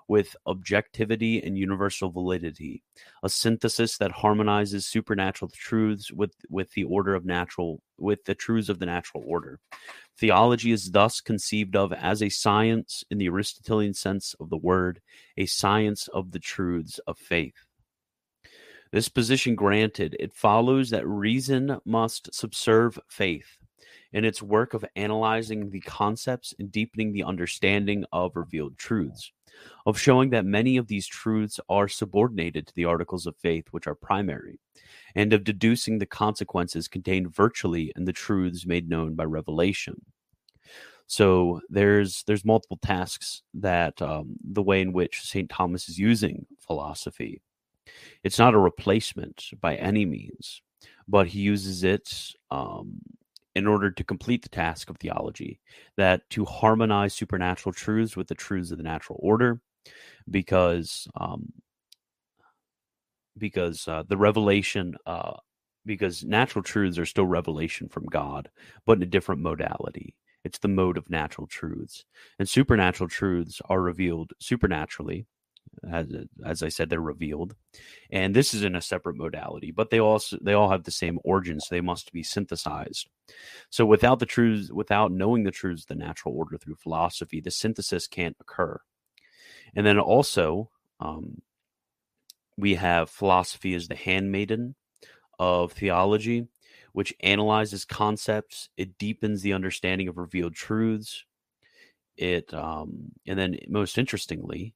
with 0.08 0.36
objectivity 0.46 1.42
and 1.42 1.56
universal 1.56 2.10
validity, 2.10 2.82
a 3.22 3.28
synthesis 3.28 3.96
that 3.98 4.12
harmonizes 4.12 4.86
supernatural 4.86 5.50
truths 5.54 6.12
with, 6.12 6.34
with 6.50 6.70
the 6.72 6.84
order 6.84 7.14
of 7.14 7.24
natural 7.24 7.80
with 7.96 8.24
the 8.24 8.34
truths 8.34 8.68
of 8.68 8.80
the 8.80 8.86
natural 8.86 9.22
order. 9.26 9.60
Theology 10.18 10.72
is 10.72 10.90
thus 10.90 11.20
conceived 11.20 11.76
of 11.76 11.92
as 11.92 12.22
a 12.22 12.28
science 12.28 13.04
in 13.10 13.18
the 13.18 13.28
Aristotelian 13.28 13.94
sense 13.94 14.34
of 14.40 14.50
the 14.50 14.56
word, 14.56 15.00
a 15.36 15.46
science 15.46 16.08
of 16.08 16.32
the 16.32 16.38
truths 16.38 16.98
of 17.06 17.16
faith. 17.18 17.54
This 18.92 19.08
position 19.08 19.54
granted, 19.54 20.16
it 20.20 20.32
follows 20.32 20.90
that 20.90 21.06
reason 21.06 21.78
must 21.84 22.34
subserve 22.34 22.98
faith 23.08 23.58
in 24.14 24.24
its 24.24 24.42
work 24.42 24.72
of 24.72 24.84
analyzing 24.96 25.68
the 25.68 25.80
concepts 25.80 26.54
and 26.58 26.72
deepening 26.72 27.12
the 27.12 27.24
understanding 27.24 28.06
of 28.12 28.34
revealed 28.34 28.78
truths 28.78 29.30
of 29.86 29.98
showing 29.98 30.30
that 30.30 30.44
many 30.44 30.76
of 30.76 30.88
these 30.88 31.06
truths 31.06 31.60
are 31.68 31.88
subordinated 31.88 32.66
to 32.66 32.74
the 32.74 32.84
articles 32.84 33.26
of 33.26 33.36
faith 33.36 33.66
which 33.70 33.86
are 33.86 33.94
primary, 33.94 34.58
and 35.14 35.32
of 35.32 35.44
deducing 35.44 35.98
the 35.98 36.06
consequences 36.06 36.88
contained 36.88 37.34
virtually 37.34 37.92
in 37.96 38.04
the 38.04 38.12
truths 38.12 38.66
made 38.66 38.88
known 38.88 39.14
by 39.14 39.24
revelation. 39.24 40.00
So 41.06 41.60
there's 41.68 42.24
there's 42.26 42.44
multiple 42.44 42.78
tasks 42.78 43.42
that 43.54 44.00
um, 44.00 44.36
the 44.42 44.62
way 44.62 44.80
in 44.80 44.92
which 44.92 45.22
Saint 45.22 45.50
Thomas 45.50 45.88
is 45.88 45.98
using 45.98 46.46
philosophy. 46.58 47.42
It's 48.22 48.38
not 48.38 48.54
a 48.54 48.58
replacement 48.58 49.50
by 49.60 49.76
any 49.76 50.06
means, 50.06 50.62
but 51.06 51.26
he 51.26 51.40
uses 51.40 51.84
it 51.84 52.32
um, 52.50 53.00
in 53.54 53.66
order 53.66 53.90
to 53.90 54.04
complete 54.04 54.42
the 54.42 54.48
task 54.48 54.90
of 54.90 54.96
theology, 54.96 55.60
that 55.96 56.28
to 56.30 56.44
harmonize 56.44 57.14
supernatural 57.14 57.72
truths 57.72 58.16
with 58.16 58.28
the 58.28 58.34
truths 58.34 58.70
of 58.70 58.78
the 58.78 58.84
natural 58.84 59.18
order, 59.22 59.60
because 60.30 61.08
um, 61.16 61.52
because 63.36 63.86
uh, 63.88 64.02
the 64.08 64.16
revelation, 64.16 64.94
uh, 65.06 65.34
because 65.84 66.24
natural 66.24 66.62
truths 66.62 66.98
are 66.98 67.06
still 67.06 67.26
revelation 67.26 67.88
from 67.88 68.06
God, 68.06 68.50
but 68.86 68.98
in 68.98 69.02
a 69.02 69.06
different 69.06 69.42
modality. 69.42 70.14
It's 70.44 70.58
the 70.58 70.68
mode 70.68 70.98
of 70.98 71.08
natural 71.08 71.46
truths, 71.46 72.04
and 72.38 72.48
supernatural 72.48 73.08
truths 73.08 73.62
are 73.68 73.80
revealed 73.80 74.32
supernaturally 74.40 75.26
as 75.90 76.06
as 76.44 76.62
I 76.62 76.68
said, 76.68 76.90
they're 76.90 77.00
revealed, 77.00 77.54
and 78.10 78.34
this 78.34 78.54
is 78.54 78.62
in 78.62 78.76
a 78.76 78.80
separate 78.80 79.16
modality, 79.16 79.70
but 79.70 79.90
they 79.90 80.00
also 80.00 80.38
they 80.40 80.52
all 80.52 80.70
have 80.70 80.84
the 80.84 80.90
same 80.90 81.18
origin, 81.24 81.60
so 81.60 81.74
they 81.74 81.80
must 81.80 82.12
be 82.12 82.22
synthesized. 82.22 83.08
So 83.70 83.86
without 83.86 84.18
the 84.18 84.26
truths, 84.26 84.70
without 84.70 85.12
knowing 85.12 85.44
the 85.44 85.50
truths 85.50 85.82
of 85.82 85.88
the 85.88 86.04
natural 86.04 86.36
order 86.36 86.58
through 86.58 86.76
philosophy, 86.76 87.40
the 87.40 87.50
synthesis 87.50 88.06
can't 88.06 88.36
occur. 88.40 88.78
And 89.74 89.86
then 89.86 89.98
also, 89.98 90.70
um, 91.00 91.42
we 92.56 92.74
have 92.74 93.10
philosophy 93.10 93.74
as 93.74 93.88
the 93.88 93.96
handmaiden 93.96 94.76
of 95.38 95.72
theology, 95.72 96.46
which 96.92 97.14
analyzes 97.20 97.84
concepts. 97.84 98.68
It 98.76 98.98
deepens 98.98 99.42
the 99.42 99.52
understanding 99.52 100.08
of 100.08 100.18
revealed 100.18 100.54
truths. 100.54 101.24
It 102.16 102.54
um, 102.54 103.10
and 103.26 103.36
then 103.38 103.58
most 103.68 103.98
interestingly, 103.98 104.74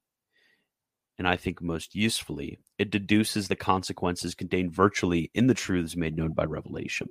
and 1.19 1.27
I 1.27 1.35
think 1.35 1.61
most 1.61 1.93
usefully, 1.93 2.59
it 2.77 2.89
deduces 2.89 3.49
the 3.49 3.55
consequences 3.57 4.33
contained 4.33 4.71
virtually 4.71 5.29
in 5.33 5.47
the 5.47 5.53
truths 5.53 5.97
made 5.97 6.15
known 6.15 6.31
by 6.31 6.45
revelation. 6.45 7.09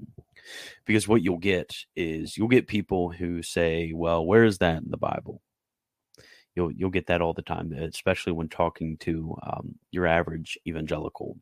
Because 0.87 1.07
what 1.07 1.23
you'll 1.23 1.37
get 1.37 1.77
is 1.95 2.37
you'll 2.37 2.49
get 2.49 2.67
people 2.67 3.11
who 3.13 3.43
say, 3.43 3.93
"Well, 3.95 4.25
where 4.25 4.45
is 4.45 4.59
that 4.59 4.83
in 4.83 4.91
the 4.91 4.97
Bible?" 4.97 5.43
You'll 6.57 6.73
you'll 6.73 6.91
get 6.91 7.07
that 7.09 7.21
all 7.21 7.35
the 7.35 7.43
time, 7.43 7.73
especially 7.73 8.33
when 8.33 8.49
talking 8.49 8.97
to 8.99 9.37
um, 9.43 9.75
your 9.91 10.07
average 10.07 10.59
evangelical. 10.67 11.37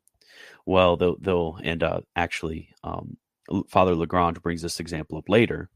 Well, 0.67 0.97
they'll 0.97 1.19
they'll 1.21 1.59
and 1.63 1.83
uh, 1.85 2.01
actually, 2.17 2.71
um, 2.83 3.17
Father 3.69 3.95
Lagrange 3.95 4.43
brings 4.43 4.63
this 4.63 4.81
example 4.81 5.19
up 5.19 5.29
later. 5.29 5.71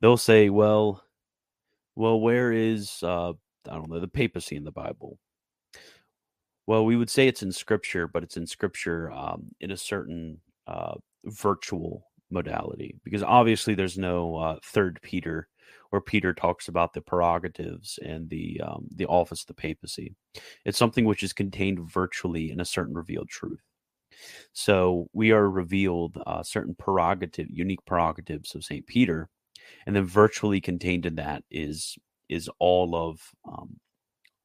They'll 0.00 0.16
say, 0.16 0.48
"Well, 0.48 1.02
well, 1.94 2.18
where 2.18 2.52
is 2.52 3.02
uh, 3.02 3.32
I 3.32 3.74
don't 3.74 3.90
know 3.90 4.00
the 4.00 4.08
papacy 4.08 4.56
in 4.56 4.64
the 4.64 4.72
Bible?" 4.72 5.18
Well, 6.66 6.84
we 6.84 6.96
would 6.96 7.10
say 7.10 7.28
it's 7.28 7.42
in 7.42 7.52
scripture, 7.52 8.08
but 8.08 8.22
it's 8.22 8.36
in 8.36 8.46
scripture 8.46 9.10
um, 9.12 9.48
in 9.60 9.70
a 9.70 9.76
certain 9.76 10.40
uh, 10.66 10.94
virtual 11.24 12.04
modality 12.30 12.96
because 13.04 13.22
obviously 13.22 13.74
there's 13.74 13.98
no 13.98 14.36
uh, 14.36 14.58
third 14.64 14.98
Peter 15.02 15.48
where 15.90 16.00
Peter 16.00 16.34
talks 16.34 16.66
about 16.66 16.92
the 16.92 17.00
prerogatives 17.00 17.98
and 18.04 18.28
the 18.28 18.60
um, 18.64 18.86
the 18.94 19.06
office 19.06 19.42
of 19.42 19.46
the 19.46 19.54
papacy. 19.54 20.14
It's 20.64 20.78
something 20.78 21.04
which 21.04 21.22
is 21.22 21.32
contained 21.32 21.80
virtually 21.90 22.50
in 22.50 22.60
a 22.60 22.64
certain 22.64 22.94
revealed 22.94 23.28
truth. 23.28 23.60
So 24.52 25.08
we 25.12 25.30
are 25.32 25.48
revealed 25.50 26.20
uh, 26.26 26.42
certain 26.42 26.74
prerogative, 26.74 27.48
unique 27.50 27.84
prerogatives 27.86 28.54
of 28.54 28.64
Saint 28.64 28.86
Peter, 28.86 29.28
and 29.86 29.94
then 29.94 30.04
virtually 30.04 30.60
contained 30.60 31.06
in 31.06 31.16
that 31.16 31.44
is 31.50 31.96
is 32.28 32.50
all 32.58 32.96
of 32.96 33.20
um, 33.48 33.78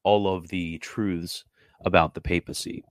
all 0.03 0.27
of 0.33 0.47
the 0.49 0.77
truths 0.79 1.43
about 1.85 2.13
the 2.13 2.21
papacy. 2.21 2.83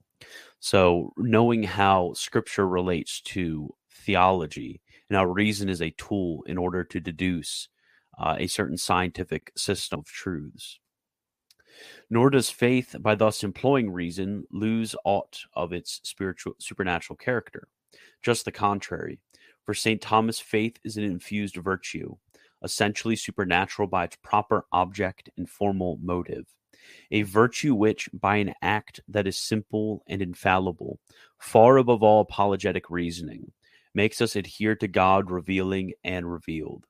So, 0.58 1.12
knowing 1.16 1.62
how 1.62 2.12
scripture 2.14 2.68
relates 2.68 3.20
to 3.22 3.74
theology 3.90 4.80
and 5.08 5.16
how 5.16 5.24
reason 5.24 5.68
is 5.68 5.80
a 5.80 5.90
tool 5.90 6.42
in 6.46 6.58
order 6.58 6.84
to 6.84 7.00
deduce 7.00 7.68
uh, 8.18 8.36
a 8.38 8.46
certain 8.46 8.76
scientific 8.76 9.50
system 9.56 10.00
of 10.00 10.06
truths. 10.06 10.78
Nor 12.10 12.30
does 12.30 12.50
faith, 12.50 12.94
by 13.00 13.14
thus 13.14 13.42
employing 13.42 13.90
reason, 13.90 14.44
lose 14.50 14.94
aught 15.04 15.40
of 15.54 15.72
its 15.72 16.00
spiritual 16.02 16.54
supernatural 16.58 17.16
character. 17.16 17.68
Just 18.22 18.44
the 18.44 18.52
contrary. 18.52 19.18
For 19.64 19.74
St. 19.74 20.00
Thomas, 20.00 20.40
faith 20.40 20.78
is 20.84 20.96
an 20.96 21.04
infused 21.04 21.56
virtue, 21.56 22.16
essentially 22.62 23.16
supernatural 23.16 23.88
by 23.88 24.04
its 24.04 24.16
proper 24.16 24.66
object 24.72 25.30
and 25.36 25.48
formal 25.48 25.98
motive. 26.02 26.46
A 27.10 27.22
virtue 27.22 27.74
which, 27.74 28.08
by 28.12 28.36
an 28.36 28.54
act 28.62 29.00
that 29.08 29.26
is 29.26 29.36
simple 29.36 30.02
and 30.06 30.22
infallible, 30.22 30.98
far 31.38 31.76
above 31.76 32.02
all 32.02 32.20
apologetic 32.20 32.90
reasoning, 32.90 33.52
makes 33.94 34.20
us 34.20 34.36
adhere 34.36 34.76
to 34.76 34.88
God 34.88 35.30
revealing 35.30 35.92
and 36.04 36.30
revealed. 36.30 36.86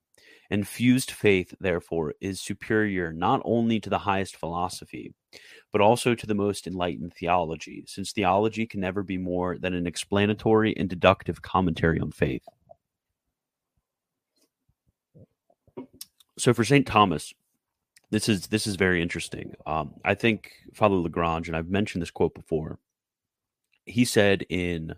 Infused 0.51 1.13
faith, 1.13 1.55
therefore, 1.61 2.15
is 2.21 2.41
superior 2.41 3.13
not 3.13 3.41
only 3.45 3.79
to 3.79 3.89
the 3.89 3.99
highest 3.99 4.37
philosophy, 4.37 5.15
but 5.73 5.81
also 5.81 6.15
to 6.15 6.27
the 6.27 6.35
most 6.35 6.67
enlightened 6.67 7.15
theology, 7.15 7.85
since 7.87 8.11
theology 8.11 8.67
can 8.67 8.81
never 8.81 9.05
be 9.05 9.17
more 9.17 9.57
than 9.59 9.75
an 9.75 9.87
explanatory 9.87 10.77
and 10.77 10.89
deductive 10.89 11.41
commentary 11.41 12.01
on 12.01 12.11
faith. 12.11 12.43
So 16.37 16.53
for 16.53 16.65
St. 16.65 16.87
Thomas, 16.87 17.33
this 18.11 18.29
is 18.29 18.49
this 18.49 18.67
is 18.67 18.77
very 18.77 19.03
interesting. 19.03 19.55
Um, 19.67 19.95
I 20.05 20.15
think 20.15 20.53
Father 20.75 20.97
Lagrange, 20.97 21.49
and 21.49 21.57
I've 21.57 21.69
mentioned 21.69 22.03
this 22.03 22.11
quote 22.11 22.35
before, 22.35 22.79
he 23.85 24.05
said 24.05 24.45
in 24.49 24.95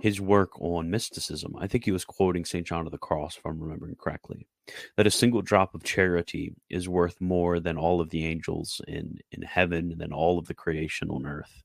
his 0.00 0.20
work 0.20 0.60
on 0.60 0.90
mysticism, 0.90 1.54
I 1.58 1.66
think 1.66 1.84
he 1.84 1.92
was 1.92 2.04
quoting 2.04 2.44
St. 2.44 2.66
John 2.66 2.86
of 2.86 2.92
the 2.92 2.98
Cross, 2.98 3.36
if 3.36 3.46
I'm 3.46 3.60
remembering 3.60 3.94
correctly, 3.96 4.48
that 4.96 5.06
a 5.06 5.10
single 5.12 5.42
drop 5.42 5.74
of 5.74 5.84
charity 5.84 6.54
is 6.70 6.88
worth 6.88 7.20
more 7.20 7.60
than 7.60 7.76
all 7.76 8.00
of 8.00 8.10
the 8.10 8.26
angels 8.26 8.80
in, 8.88 9.18
in 9.30 9.42
heaven, 9.42 9.94
than 9.98 10.12
all 10.12 10.38
of 10.38 10.46
the 10.46 10.54
creation 10.54 11.08
on 11.10 11.26
earth. 11.26 11.62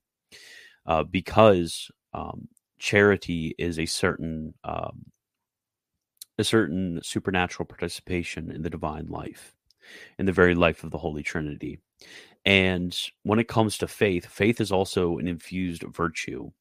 Uh, 0.85 1.03
because 1.03 1.89
um, 2.13 2.47
charity 2.79 3.55
is 3.57 3.79
a 3.79 3.85
certain 3.85 4.53
um, 4.63 5.05
a 6.37 6.43
certain 6.43 6.99
supernatural 7.01 7.65
participation 7.65 8.51
in 8.51 8.61
the 8.61 8.69
divine 8.69 9.07
life, 9.07 9.55
in 10.17 10.25
the 10.25 10.31
very 10.31 10.55
life 10.55 10.83
of 10.83 10.91
the 10.91 10.97
Holy 10.97 11.23
Trinity. 11.23 11.79
And 12.45 12.97
when 13.23 13.39
it 13.39 13.47
comes 13.47 13.77
to 13.77 13.87
faith, 13.87 14.25
faith 14.25 14.61
is 14.61 14.71
also 14.71 15.17
an 15.17 15.27
infused 15.27 15.83
virtue. 15.83 16.51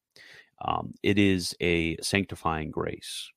Um, 0.61 0.93
it 1.03 1.17
is 1.17 1.55
a 1.61 1.97
sanctifying 1.97 2.71
grace. 2.71 3.29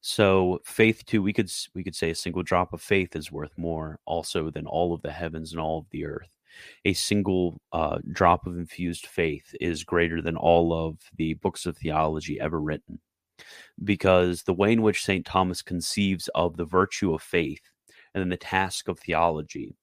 So 0.00 0.60
faith 0.64 1.04
too, 1.04 1.22
we 1.22 1.32
could 1.32 1.50
we 1.74 1.82
could 1.82 1.96
say 1.96 2.10
a 2.10 2.14
single 2.14 2.42
drop 2.42 2.72
of 2.72 2.80
faith 2.80 3.16
is 3.16 3.32
worth 3.32 3.56
more 3.56 3.98
also 4.04 4.50
than 4.50 4.66
all 4.66 4.94
of 4.94 5.02
the 5.02 5.12
heavens 5.12 5.52
and 5.52 5.60
all 5.60 5.78
of 5.80 5.86
the 5.90 6.06
earth. 6.06 6.30
A 6.84 6.92
single 6.92 7.60
uh, 7.72 7.98
drop 8.12 8.46
of 8.46 8.56
infused 8.56 9.06
faith 9.06 9.54
is 9.60 9.82
greater 9.82 10.22
than 10.22 10.36
all 10.36 10.72
of 10.72 10.98
the 11.16 11.34
books 11.34 11.66
of 11.66 11.76
theology 11.76 12.38
ever 12.38 12.60
written, 12.60 13.00
because 13.82 14.44
the 14.44 14.54
way 14.54 14.72
in 14.72 14.82
which 14.82 15.04
Saint 15.04 15.26
Thomas 15.26 15.62
conceives 15.62 16.28
of 16.36 16.56
the 16.56 16.64
virtue 16.64 17.12
of 17.12 17.22
faith 17.22 17.62
and 18.14 18.22
then 18.22 18.28
the 18.28 18.36
task 18.36 18.88
of 18.88 18.98
theology 18.98 19.74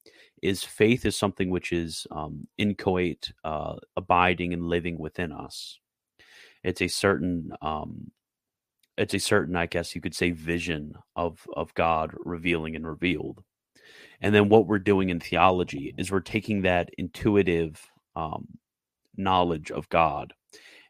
is 0.42 0.64
faith 0.64 1.06
is 1.06 1.16
something 1.16 1.50
which 1.50 1.72
is 1.72 2.08
um, 2.12 2.48
inchoate, 2.58 3.32
uh, 3.44 3.76
abiding 3.96 4.54
and 4.54 4.64
living 4.68 4.98
within 4.98 5.32
us. 5.32 5.80
It's 6.64 6.82
a 6.82 6.88
certain 6.88 7.52
um 7.62 8.12
it's 8.98 9.14
a 9.14 9.20
certain 9.20 9.56
i 9.56 9.66
guess 9.66 9.96
you 9.96 10.02
could 10.02 10.14
say 10.14 10.32
vision 10.32 10.94
of 11.16 11.40
of 11.54 11.74
god 11.74 12.12
revealing 12.20 12.76
and 12.76 12.88
revealed. 12.88 13.44
And 14.22 14.34
then 14.36 14.50
what 14.50 14.68
we're 14.68 14.80
doing 14.80 15.10
in 15.10 15.20
theology 15.20 15.94
is 15.98 16.12
we're 16.12 16.20
taking 16.20 16.62
that 16.62 16.90
intuitive 16.98 17.84
um, 18.16 18.48
knowledge 19.18 19.72
of 19.72 19.90
god 19.90 20.34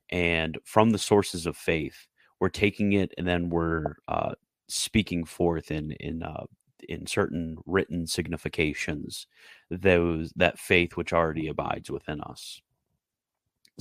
and 0.10 0.58
from 0.66 0.92
the 0.92 0.98
sources 0.98 1.46
of 1.46 1.58
faith 1.58 2.08
we're 2.40 2.50
taking 2.50 2.94
it 2.94 3.14
and 3.18 3.28
then 3.28 3.50
we're 3.50 3.96
uh, 4.08 4.34
speaking 4.68 5.26
forth 5.26 5.72
in 5.72 5.92
in 6.00 6.24
uh, 6.24 6.44
in 6.88 7.08
certain 7.08 7.58
written 7.66 8.08
significations 8.08 9.28
those 9.70 10.32
that 10.36 10.60
faith 10.60 10.96
which 10.96 11.14
already 11.14 11.48
abides 11.48 11.90
within 11.90 12.22
us 12.22 12.62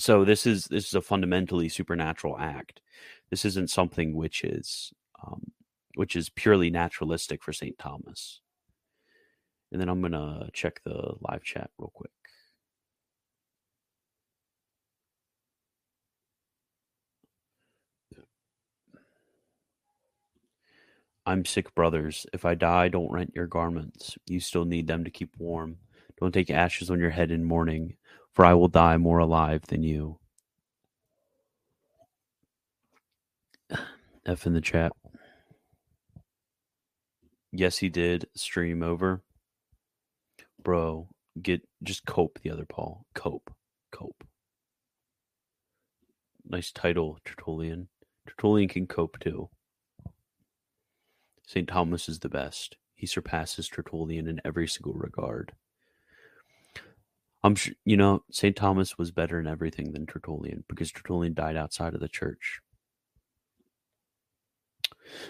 so 0.00 0.24
this 0.24 0.46
is 0.46 0.64
this 0.64 0.86
is 0.86 0.94
a 0.94 1.02
fundamentally 1.02 1.68
supernatural 1.68 2.38
act. 2.38 2.80
This 3.28 3.44
isn't 3.44 3.70
something 3.70 4.14
which 4.14 4.44
is 4.44 4.92
um, 5.22 5.52
which 5.94 6.16
is 6.16 6.30
purely 6.30 6.70
naturalistic 6.70 7.42
for 7.42 7.52
St. 7.52 7.78
Thomas. 7.78 8.40
And 9.72 9.80
then 9.80 9.88
I'm 9.88 10.00
gonna 10.00 10.48
check 10.52 10.80
the 10.84 11.14
live 11.20 11.42
chat 11.42 11.70
real 11.78 11.92
quick. 11.94 12.10
I'm 21.30 21.44
sick, 21.44 21.74
brothers. 21.74 22.26
If 22.32 22.44
I 22.44 22.56
die, 22.56 22.88
don't 22.88 23.12
rent 23.12 23.32
your 23.36 23.46
garments. 23.46 24.18
You 24.26 24.40
still 24.40 24.64
need 24.64 24.88
them 24.88 25.04
to 25.04 25.10
keep 25.10 25.30
warm. 25.38 25.76
Don't 26.18 26.32
take 26.32 26.50
ashes 26.50 26.90
on 26.90 26.98
your 26.98 27.10
head 27.10 27.30
in 27.30 27.44
mourning 27.44 27.96
for 28.32 28.44
I 28.44 28.54
will 28.54 28.68
die 28.68 28.96
more 28.96 29.18
alive 29.18 29.62
than 29.68 29.82
you. 29.82 30.18
F 34.26 34.46
in 34.46 34.54
the 34.54 34.60
chat. 34.60 34.92
Yes, 37.52 37.78
he 37.78 37.88
did 37.88 38.26
stream 38.36 38.82
over. 38.82 39.22
Bro, 40.62 41.08
get 41.40 41.62
just 41.82 42.04
cope 42.06 42.38
the 42.42 42.50
other 42.50 42.66
Paul. 42.66 43.06
Cope. 43.14 43.50
Cope. 43.92 44.24
Nice 46.48 46.72
title, 46.72 47.18
Tertullian. 47.24 47.88
Tertullian 48.28 48.68
can 48.68 48.86
cope 48.86 49.18
too. 49.20 49.48
St. 51.50 51.66
Thomas 51.66 52.08
is 52.08 52.20
the 52.20 52.28
best. 52.28 52.76
He 52.94 53.08
surpasses 53.08 53.68
Tertullian 53.68 54.28
in 54.28 54.40
every 54.44 54.68
single 54.68 54.92
regard. 54.92 55.50
I'm 57.42 57.56
sure, 57.56 57.74
you 57.84 57.96
know, 57.96 58.22
St. 58.30 58.54
Thomas 58.54 58.96
was 58.96 59.10
better 59.10 59.40
in 59.40 59.48
everything 59.48 59.90
than 59.90 60.06
Tertullian 60.06 60.62
because 60.68 60.92
Tertullian 60.92 61.34
died 61.34 61.56
outside 61.56 61.94
of 61.94 61.98
the 61.98 62.06
church. 62.06 62.60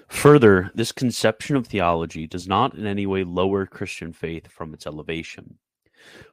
Further, 0.08 0.70
this 0.74 0.92
conception 0.92 1.56
of 1.56 1.66
theology 1.66 2.26
does 2.26 2.46
not 2.46 2.74
in 2.74 2.84
any 2.84 3.06
way 3.06 3.24
lower 3.24 3.64
Christian 3.64 4.12
faith 4.12 4.46
from 4.46 4.74
its 4.74 4.86
elevation. 4.86 5.58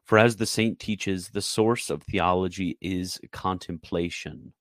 For 0.03 0.17
as 0.17 0.35
the 0.35 0.45
saint 0.45 0.79
teaches, 0.79 1.29
the 1.29 1.41
source 1.41 1.89
of 1.89 2.03
theology 2.03 2.77
is 2.81 3.21
contemplation. 3.31 4.51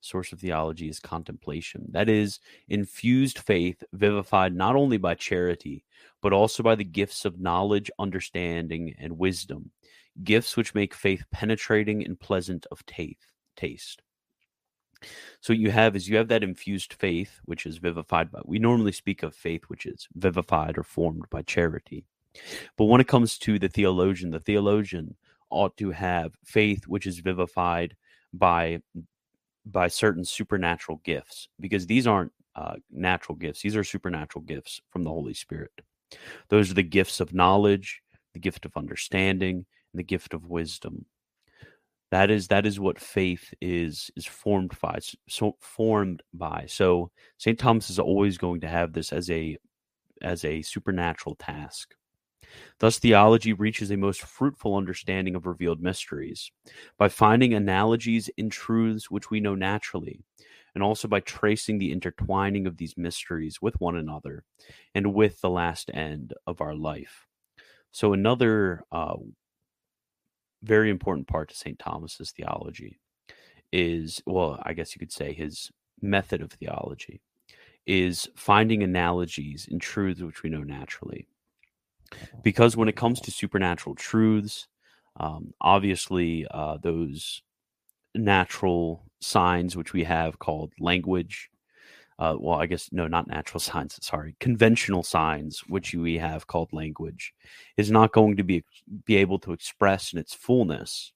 Source 0.00 0.32
of 0.32 0.40
theology 0.40 0.88
is 0.88 1.00
contemplation. 1.00 1.86
That 1.90 2.08
is, 2.08 2.40
infused 2.68 3.38
faith 3.38 3.82
vivified 3.92 4.54
not 4.54 4.76
only 4.76 4.96
by 4.96 5.14
charity, 5.14 5.84
but 6.22 6.32
also 6.32 6.62
by 6.62 6.76
the 6.76 6.84
gifts 6.84 7.24
of 7.24 7.40
knowledge, 7.40 7.90
understanding, 7.98 8.94
and 8.98 9.18
wisdom 9.18 9.72
gifts 10.24 10.56
which 10.56 10.74
make 10.74 10.94
faith 10.94 11.24
penetrating 11.30 12.04
and 12.04 12.18
pleasant 12.18 12.66
of 12.70 12.84
taste. 13.56 14.02
So 15.40 15.52
what 15.52 15.58
you 15.58 15.70
have 15.70 15.94
is 15.94 16.08
you 16.08 16.16
have 16.16 16.28
that 16.28 16.42
infused 16.42 16.94
faith, 16.94 17.40
which 17.44 17.66
is 17.66 17.78
vivified 17.78 18.32
by. 18.32 18.40
We 18.44 18.58
normally 18.58 18.92
speak 18.92 19.22
of 19.22 19.34
faith, 19.34 19.62
which 19.68 19.86
is 19.86 20.08
vivified 20.14 20.76
or 20.76 20.82
formed 20.82 21.24
by 21.30 21.42
charity. 21.42 22.04
But 22.76 22.86
when 22.86 23.00
it 23.00 23.08
comes 23.08 23.38
to 23.38 23.58
the 23.58 23.68
theologian, 23.68 24.30
the 24.30 24.40
theologian 24.40 25.16
ought 25.50 25.76
to 25.76 25.92
have 25.92 26.34
faith, 26.44 26.88
which 26.88 27.06
is 27.06 27.20
vivified 27.20 27.96
by 28.32 28.80
by 29.70 29.88
certain 29.88 30.24
supernatural 30.24 31.00
gifts, 31.04 31.48
because 31.60 31.86
these 31.86 32.06
aren't 32.06 32.32
uh, 32.56 32.76
natural 32.90 33.36
gifts; 33.36 33.62
these 33.62 33.76
are 33.76 33.84
supernatural 33.84 34.44
gifts 34.44 34.80
from 34.90 35.04
the 35.04 35.10
Holy 35.10 35.34
Spirit. 35.34 35.72
Those 36.48 36.70
are 36.70 36.74
the 36.74 36.82
gifts 36.82 37.20
of 37.20 37.34
knowledge, 37.34 38.02
the 38.32 38.40
gift 38.40 38.64
of 38.64 38.76
understanding, 38.76 39.66
and 39.92 39.98
the 39.98 40.04
gift 40.04 40.34
of 40.34 40.46
wisdom. 40.46 41.06
That 42.10 42.30
is 42.30 42.48
that 42.48 42.64
is 42.64 42.80
what 42.80 42.98
faith 42.98 43.52
is 43.60 44.10
is 44.16 44.24
formed 44.24 44.72
by. 44.80 44.98
So 45.28 45.56
formed 45.60 46.22
by. 46.32 46.64
So 46.66 47.10
St. 47.36 47.58
Thomas 47.58 47.90
is 47.90 47.98
always 47.98 48.38
going 48.38 48.60
to 48.62 48.68
have 48.68 48.92
this 48.92 49.12
as 49.12 49.30
a 49.30 49.58
as 50.22 50.44
a 50.44 50.62
supernatural 50.62 51.36
task. 51.36 51.94
Thus, 52.78 52.98
theology 52.98 53.52
reaches 53.52 53.90
a 53.90 53.96
most 53.96 54.22
fruitful 54.22 54.76
understanding 54.76 55.34
of 55.34 55.46
revealed 55.46 55.82
mysteries 55.82 56.50
by 56.96 57.08
finding 57.08 57.54
analogies 57.54 58.28
in 58.36 58.50
truths 58.50 59.10
which 59.10 59.30
we 59.30 59.40
know 59.40 59.54
naturally, 59.54 60.20
and 60.74 60.82
also 60.82 61.08
by 61.08 61.20
tracing 61.20 61.78
the 61.78 61.92
intertwining 61.92 62.66
of 62.66 62.76
these 62.76 62.96
mysteries 62.96 63.60
with 63.60 63.80
one 63.80 63.96
another 63.96 64.44
and 64.94 65.14
with 65.14 65.40
the 65.40 65.50
last 65.50 65.90
end 65.92 66.34
of 66.46 66.60
our 66.60 66.74
life. 66.74 67.26
So, 67.90 68.12
another 68.12 68.84
uh, 68.92 69.16
very 70.62 70.90
important 70.90 71.26
part 71.26 71.48
to 71.48 71.56
St. 71.56 71.78
Thomas's 71.78 72.32
theology 72.32 72.98
is, 73.72 74.22
well, 74.26 74.60
I 74.62 74.72
guess 74.72 74.94
you 74.94 74.98
could 74.98 75.12
say 75.12 75.32
his 75.32 75.70
method 76.00 76.40
of 76.42 76.52
theology 76.52 77.20
is 77.86 78.28
finding 78.36 78.82
analogies 78.82 79.66
in 79.70 79.78
truths 79.78 80.20
which 80.20 80.42
we 80.42 80.50
know 80.50 80.62
naturally. 80.62 81.26
Because 82.42 82.76
when 82.76 82.88
it 82.88 82.96
comes 82.96 83.20
to 83.22 83.30
supernatural 83.30 83.94
truths, 83.96 84.68
Um, 85.20 85.52
obviously, 85.60 86.46
uh, 86.50 86.78
those 86.78 87.42
natural 88.14 89.04
signs 89.20 89.76
which 89.76 89.92
we 89.92 90.04
have 90.04 90.38
called 90.38 90.72
language. 90.80 91.50
Uh, 92.18 92.36
well, 92.40 92.60
I 92.60 92.66
guess 92.66 92.90
no, 92.92 93.06
not 93.08 93.28
natural 93.28 93.60
signs. 93.70 93.98
Sorry, 94.04 94.36
conventional 94.40 95.02
signs 95.04 95.60
which 95.68 95.94
we 95.94 96.18
have 96.18 96.46
called 96.46 96.72
language 96.72 97.34
is 97.76 97.90
not 97.90 98.12
going 98.12 98.36
to 98.38 98.44
be 98.44 98.64
be 99.06 99.16
able 99.16 99.38
to 99.40 99.52
express 99.52 100.12
in 100.12 100.18
its 100.20 100.34
fullness 100.34 101.12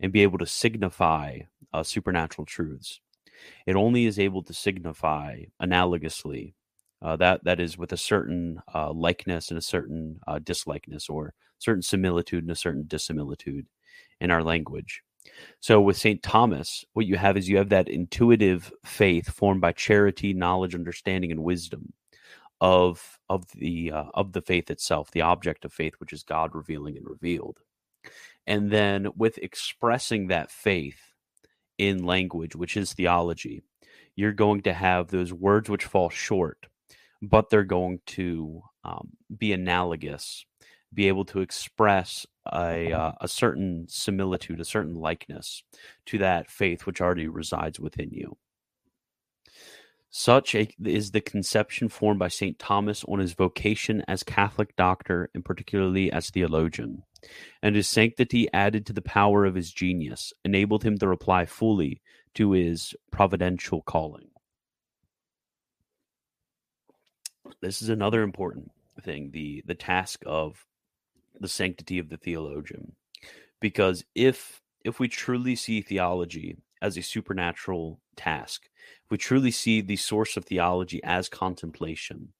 and 0.00 0.12
be 0.12 0.22
able 0.22 0.38
to 0.38 0.46
signify 0.46 1.40
uh, 1.72 1.82
supernatural 1.82 2.46
truths. 2.46 3.00
It 3.66 3.76
only 3.76 4.06
is 4.06 4.18
able 4.18 4.42
to 4.44 4.54
signify 4.54 5.44
analogously. 5.62 6.54
Uh, 7.04 7.16
that 7.16 7.44
that 7.44 7.60
is 7.60 7.76
with 7.76 7.92
a 7.92 7.98
certain 7.98 8.62
uh, 8.74 8.90
likeness 8.90 9.50
and 9.50 9.58
a 9.58 9.62
certain 9.62 10.18
uh, 10.26 10.38
dislikeness, 10.38 11.10
or 11.10 11.34
certain 11.58 11.82
similitude 11.82 12.42
and 12.42 12.50
a 12.50 12.56
certain 12.56 12.84
dissimilitude 12.86 13.66
in 14.20 14.30
our 14.30 14.42
language. 14.42 15.02
So 15.60 15.80
with 15.80 15.96
St. 15.98 16.22
Thomas, 16.22 16.84
what 16.94 17.06
you 17.06 17.16
have 17.16 17.36
is 17.36 17.48
you 17.48 17.58
have 17.58 17.70
that 17.70 17.88
intuitive 17.88 18.72
faith 18.84 19.30
formed 19.32 19.60
by 19.60 19.72
charity, 19.72 20.32
knowledge, 20.32 20.74
understanding, 20.74 21.30
and 21.30 21.44
wisdom 21.44 21.92
of 22.60 23.18
of 23.28 23.44
the 23.52 23.92
uh, 23.92 24.04
of 24.14 24.32
the 24.32 24.42
faith 24.42 24.70
itself, 24.70 25.10
the 25.10 25.22
object 25.22 25.66
of 25.66 25.72
faith, 25.74 25.94
which 25.98 26.12
is 26.12 26.22
God 26.22 26.54
revealing 26.54 26.96
and 26.96 27.06
revealed. 27.06 27.58
And 28.46 28.70
then 28.70 29.08
with 29.16 29.38
expressing 29.38 30.28
that 30.28 30.50
faith 30.50 31.00
in 31.78 32.04
language, 32.04 32.56
which 32.56 32.76
is 32.76 32.92
theology, 32.92 33.62
you're 34.16 34.32
going 34.32 34.62
to 34.62 34.72
have 34.72 35.08
those 35.08 35.32
words 35.32 35.68
which 35.68 35.84
fall 35.84 36.10
short, 36.10 36.66
but 37.28 37.50
they're 37.50 37.64
going 37.64 38.00
to 38.06 38.62
um, 38.84 39.10
be 39.36 39.52
analogous, 39.52 40.44
be 40.92 41.08
able 41.08 41.24
to 41.26 41.40
express 41.40 42.26
a, 42.52 42.92
uh, 42.92 43.12
a 43.20 43.28
certain 43.28 43.86
similitude, 43.88 44.60
a 44.60 44.64
certain 44.64 44.94
likeness 44.94 45.62
to 46.06 46.18
that 46.18 46.50
faith 46.50 46.86
which 46.86 47.00
already 47.00 47.28
resides 47.28 47.80
within 47.80 48.10
you. 48.10 48.36
Such 50.10 50.54
a, 50.54 50.68
is 50.84 51.10
the 51.10 51.20
conception 51.20 51.88
formed 51.88 52.20
by 52.20 52.28
St. 52.28 52.56
Thomas 52.58 53.04
on 53.08 53.18
his 53.18 53.32
vocation 53.32 54.04
as 54.06 54.22
Catholic 54.22 54.76
doctor 54.76 55.28
and 55.34 55.44
particularly 55.44 56.12
as 56.12 56.30
theologian 56.30 57.02
and 57.62 57.76
his 57.76 57.88
sanctity 57.88 58.48
added 58.52 58.86
to 58.86 58.92
the 58.92 59.02
power 59.02 59.44
of 59.44 59.54
his 59.54 59.72
genius, 59.72 60.32
enabled 60.44 60.84
him 60.84 60.98
to 60.98 61.08
reply 61.08 61.46
fully 61.46 62.02
to 62.34 62.52
his 62.52 62.94
providential 63.10 63.82
calling. 63.82 64.28
This 67.60 67.82
is 67.82 67.88
another 67.88 68.22
important 68.22 68.70
thing, 69.02 69.30
the 69.30 69.62
the 69.66 69.74
task 69.74 70.22
of 70.26 70.64
the 71.40 71.48
sanctity 71.48 71.98
of 71.98 72.08
the 72.08 72.16
theologian. 72.16 72.92
Because 73.60 74.04
if 74.14 74.60
if 74.84 75.00
we 75.00 75.08
truly 75.08 75.56
see 75.56 75.80
theology 75.80 76.56
as 76.82 76.96
a 76.96 77.02
supernatural 77.02 78.00
task, 78.16 78.68
we 79.10 79.16
truly 79.16 79.50
see 79.50 79.80
the 79.80 79.96
source 79.96 80.36
of 80.36 80.44
theology 80.44 81.02
as 81.02 81.28
contemplation, 81.28 82.32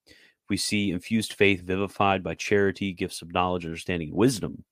we 0.49 0.57
see 0.57 0.91
infused 0.91 1.33
faith 1.33 1.63
vivified 1.63 2.23
by 2.23 2.35
charity, 2.35 2.93
gifts 2.93 3.23
of 3.23 3.33
knowledge, 3.33 3.65
understanding, 3.65 4.09
and 4.09 4.17
wisdom, 4.17 4.65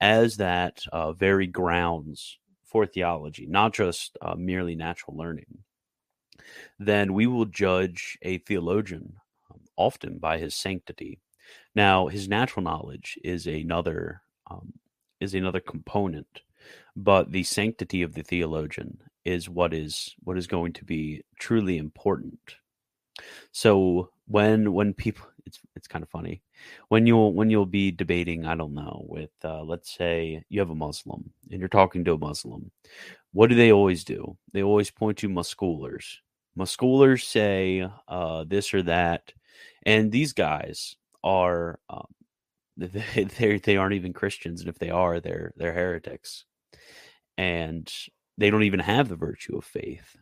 as 0.00 0.36
that 0.38 0.82
uh, 0.92 1.12
very 1.12 1.46
grounds 1.46 2.38
for 2.64 2.86
theology, 2.86 3.46
not 3.46 3.74
just 3.74 4.16
uh, 4.22 4.34
merely 4.34 4.74
natural 4.74 5.16
learning, 5.16 5.58
then 6.78 7.12
we 7.12 7.26
will 7.26 7.44
judge 7.44 8.18
a 8.22 8.38
theologian 8.38 9.14
often 9.76 10.18
by 10.18 10.38
his 10.38 10.54
sanctity. 10.54 11.20
Now, 11.74 12.08
his 12.08 12.28
natural 12.28 12.64
knowledge 12.64 13.18
is 13.22 13.46
another 13.46 14.22
um, 14.50 14.72
is 15.20 15.34
another 15.34 15.60
component, 15.60 16.42
but 16.94 17.32
the 17.32 17.42
sanctity 17.42 18.02
of 18.02 18.14
the 18.14 18.22
theologian 18.22 18.98
is 19.24 19.48
what 19.48 19.74
is 19.74 20.14
what 20.24 20.38
is 20.38 20.46
going 20.46 20.72
to 20.74 20.84
be 20.84 21.22
truly 21.38 21.78
important. 21.78 22.56
So 23.52 24.10
when 24.26 24.72
when 24.72 24.94
people 24.94 25.26
it's 25.46 25.60
it's 25.74 25.88
kind 25.88 26.02
of 26.02 26.08
funny 26.08 26.42
when 26.88 27.06
you'll 27.06 27.32
when 27.32 27.50
you'll 27.50 27.66
be 27.66 27.90
debating 27.90 28.46
i 28.46 28.54
don't 28.54 28.74
know 28.74 29.04
with 29.08 29.30
uh, 29.44 29.62
let's 29.62 29.94
say 29.96 30.42
you 30.48 30.60
have 30.60 30.70
a 30.70 30.74
muslim 30.74 31.30
and 31.50 31.60
you're 31.60 31.68
talking 31.68 32.04
to 32.04 32.14
a 32.14 32.18
muslim 32.18 32.70
what 33.32 33.48
do 33.48 33.54
they 33.54 33.72
always 33.72 34.04
do 34.04 34.36
they 34.52 34.62
always 34.62 34.90
point 34.90 35.18
to 35.18 35.28
musculars 35.28 36.16
musculars 36.58 37.24
say 37.24 37.88
uh, 38.08 38.44
this 38.44 38.74
or 38.74 38.82
that 38.82 39.32
and 39.84 40.12
these 40.12 40.32
guys 40.32 40.96
are 41.24 41.78
um, 41.88 42.06
they, 42.76 43.58
they 43.58 43.76
aren't 43.76 43.94
even 43.94 44.12
christians 44.12 44.60
and 44.60 44.68
if 44.68 44.78
they 44.78 44.90
are 44.90 45.20
they're 45.20 45.52
they're 45.56 45.72
heretics 45.72 46.44
and 47.38 47.90
they 48.38 48.50
don't 48.50 48.64
even 48.64 48.80
have 48.80 49.08
the 49.08 49.16
virtue 49.16 49.56
of 49.56 49.64
faith 49.64 50.16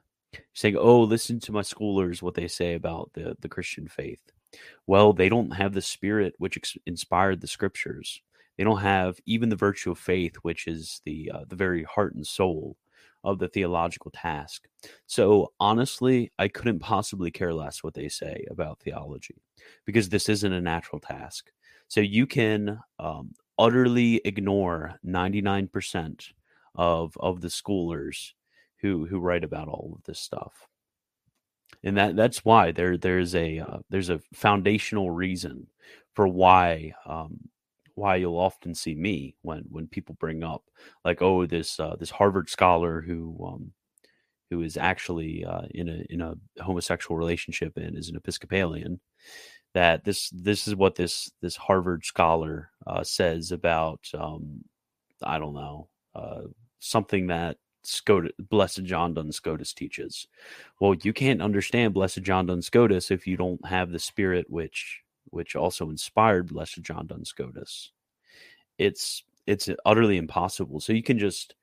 saying, 0.53 0.77
"Oh, 0.77 1.01
listen 1.01 1.41
to 1.41 1.53
my 1.53 1.63
scholars 1.63 2.23
what 2.23 2.35
they 2.35 2.49
say 2.49 2.75
about 2.75 3.11
the 3.15 3.37
the 3.41 3.49
Christian 3.49 3.89
faith." 3.89 4.21
Well, 4.87 5.13
they 5.13 5.29
don't 5.29 5.51
have 5.53 5.75
the 5.75 5.83
spirit 5.83 6.35
which 6.39 6.57
ex- 6.57 6.77
inspired 6.87 7.41
the 7.41 7.47
scriptures. 7.47 8.21
They 8.57 8.65
don't 8.65 8.81
have 8.81 9.19
even 9.27 9.49
the 9.49 9.57
virtue 9.57 9.91
of 9.91 9.99
faith, 9.99 10.37
which 10.43 10.67
is 10.67 11.01
the 11.05 11.31
uh, 11.33 11.45
the 11.49 11.57
very 11.57 11.85
heart 11.85 12.15
and 12.15 12.27
soul 12.27 12.77
of 13.25 13.39
the 13.39 13.49
theological 13.49 14.11
task. 14.11 14.69
So 15.07 15.53
honestly, 15.59 16.31
I 16.39 16.49
couldn't 16.49 16.81
possibly 16.81 17.31
care 17.31 17.53
less 17.53 17.83
what 17.83 17.95
they 17.95 18.09
say 18.09 18.45
about 18.51 18.81
theology 18.81 19.37
because 19.85 20.09
this 20.09 20.29
isn't 20.29 20.53
a 20.53 20.61
natural 20.61 21.01
task. 21.01 21.51
So 21.89 22.01
you 22.01 22.27
can 22.27 22.79
um, 22.99 23.33
utterly 23.59 24.21
ignore 24.25 24.95
99% 25.05 26.33
of 26.77 27.17
of 27.21 27.41
the 27.41 27.49
schoolers 27.49 28.33
who 28.81 29.07
who 29.07 29.21
write 29.21 29.45
about 29.45 29.69
all 29.69 29.95
of 29.97 30.03
this 30.05 30.19
stuff 30.19 30.67
and 31.85 31.97
that 31.97 32.17
that's 32.17 32.45
why 32.45 32.73
there 32.73 32.97
there's 32.97 33.35
a 33.35 33.61
uh, 33.61 33.79
there's 33.91 34.11
a 34.11 34.21
foundational 34.33 35.11
reason 35.11 35.67
for 36.15 36.27
why 36.27 36.93
um, 37.07 37.39
why 37.95 38.17
you'll 38.17 38.39
often 38.39 38.75
see 38.75 38.95
me 38.95 39.37
when 39.43 39.65
when 39.71 39.87
people 39.87 40.17
bring 40.19 40.43
up 40.43 40.65
like 41.05 41.23
oh 41.23 41.47
this 41.47 41.79
uh, 41.79 41.97
this 41.99 42.11
Harvard 42.11 42.51
scholar 42.51 43.01
who 43.01 43.37
um, 43.47 43.73
who 44.51 44.63
is 44.63 44.77
actually 44.77 45.45
uh, 45.45 45.63
in 45.71 45.89
a 45.89 46.05
in 46.11 46.21
a 46.21 46.35
homosexual 46.63 47.17
relationship 47.17 47.77
and 47.77 47.97
is 47.97 48.09
an 48.09 48.17
Episcopalian 48.17 49.01
that 49.75 50.05
this 50.05 50.31
this 50.31 50.67
is 50.69 50.75
what 50.75 50.95
this 50.95 51.31
this 51.41 51.57
Harvard 51.57 52.05
scholar 52.05 52.71
uh, 52.87 53.03
says 53.03 53.53
about 53.53 54.01
um, 54.19 54.65
I 55.23 55.39
don't 55.39 55.55
know 55.55 55.89
uh, 56.15 56.43
something 56.79 57.29
that 57.29 57.57
Scotus, 57.85 58.33
Blessed 58.39 58.85
John 58.85 59.15
Duns 59.15 59.37
Scotus 59.37 59.73
teaches. 59.73 60.27
Well, 60.81 60.95
you 61.03 61.13
can't 61.13 61.43
understand 61.43 61.95
Blessed 61.95 62.23
John 62.23 62.47
Duns 62.47 62.67
Scotus 62.67 63.11
if 63.11 63.27
you 63.27 63.37
don't 63.37 63.65
have 63.67 63.91
the 63.91 63.99
spirit 63.99 64.47
which 64.49 65.03
which 65.31 65.57
also 65.57 65.91
inspired 65.91 66.49
Blessed 66.49 66.83
John 66.83 67.07
Duns 67.07 67.29
Scotus. 67.29 67.93
It's 68.79 69.25
it's 69.47 69.69
utterly 69.85 70.17
impossible. 70.17 70.81
So 70.81 70.93
you 70.93 71.03
can 71.03 71.19
just 71.19 71.55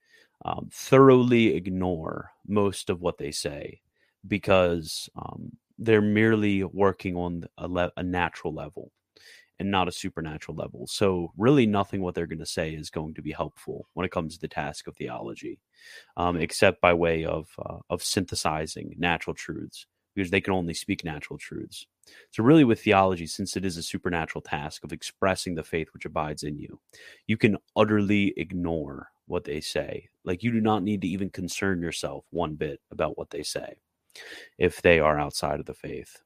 um, 0.45 0.69
thoroughly 0.71 1.55
ignore 1.55 2.31
most 2.47 2.89
of 2.89 3.01
what 3.01 3.17
they 3.17 3.31
say 3.31 3.81
because 4.27 5.09
um, 5.15 5.51
they're 5.77 6.01
merely 6.01 6.63
working 6.63 7.15
on 7.15 7.45
a, 7.57 7.67
le- 7.67 7.91
a 7.97 8.03
natural 8.03 8.53
level 8.53 8.91
and 9.59 9.69
not 9.69 9.87
a 9.87 9.91
supernatural 9.91 10.57
level. 10.57 10.87
So, 10.87 11.31
really, 11.37 11.67
nothing 11.67 12.01
what 12.01 12.15
they're 12.15 12.25
going 12.25 12.39
to 12.39 12.45
say 12.45 12.71
is 12.71 12.89
going 12.89 13.13
to 13.13 13.21
be 13.21 13.31
helpful 13.31 13.87
when 13.93 14.05
it 14.05 14.11
comes 14.11 14.33
to 14.33 14.41
the 14.41 14.47
task 14.47 14.87
of 14.87 14.95
theology, 14.95 15.59
um, 16.17 16.37
except 16.37 16.81
by 16.81 16.93
way 16.93 17.25
of 17.25 17.47
uh, 17.63 17.77
of 17.89 18.03
synthesizing 18.03 18.95
natural 18.97 19.35
truths, 19.35 19.85
because 20.15 20.31
they 20.31 20.41
can 20.41 20.53
only 20.53 20.73
speak 20.73 21.03
natural 21.03 21.37
truths. 21.37 21.85
So, 22.31 22.43
really, 22.43 22.63
with 22.63 22.81
theology, 22.81 23.27
since 23.27 23.55
it 23.55 23.65
is 23.65 23.77
a 23.77 23.83
supernatural 23.83 24.41
task 24.41 24.83
of 24.83 24.91
expressing 24.93 25.55
the 25.55 25.63
faith 25.63 25.89
which 25.93 26.05
abides 26.05 26.43
in 26.43 26.57
you, 26.57 26.79
you 27.27 27.37
can 27.37 27.57
utterly 27.75 28.33
ignore 28.37 29.09
what 29.27 29.43
they 29.45 29.61
say. 29.61 30.09
Like, 30.25 30.43
you 30.43 30.51
do 30.51 30.61
not 30.61 30.83
need 30.83 31.01
to 31.01 31.07
even 31.07 31.29
concern 31.29 31.81
yourself 31.81 32.25
one 32.31 32.55
bit 32.55 32.81
about 32.91 33.17
what 33.17 33.29
they 33.29 33.43
say 33.43 33.75
if 34.57 34.81
they 34.81 34.99
are 34.99 35.19
outside 35.19 35.59
of 35.59 35.65
the 35.65 35.73
faith. 35.73 36.21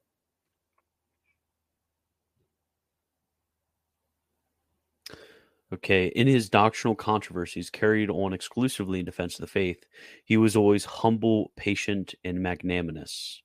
Okay, 5.73 6.07
in 6.07 6.27
his 6.27 6.49
doctrinal 6.49 6.95
controversies 6.95 7.69
carried 7.69 8.09
on 8.09 8.33
exclusively 8.33 8.99
in 8.99 9.05
defense 9.05 9.35
of 9.35 9.41
the 9.41 9.47
faith, 9.47 9.83
he 10.23 10.37
was 10.37 10.55
always 10.55 10.85
humble, 10.85 11.51
patient, 11.55 12.15
and 12.23 12.39
magnanimous. 12.39 13.41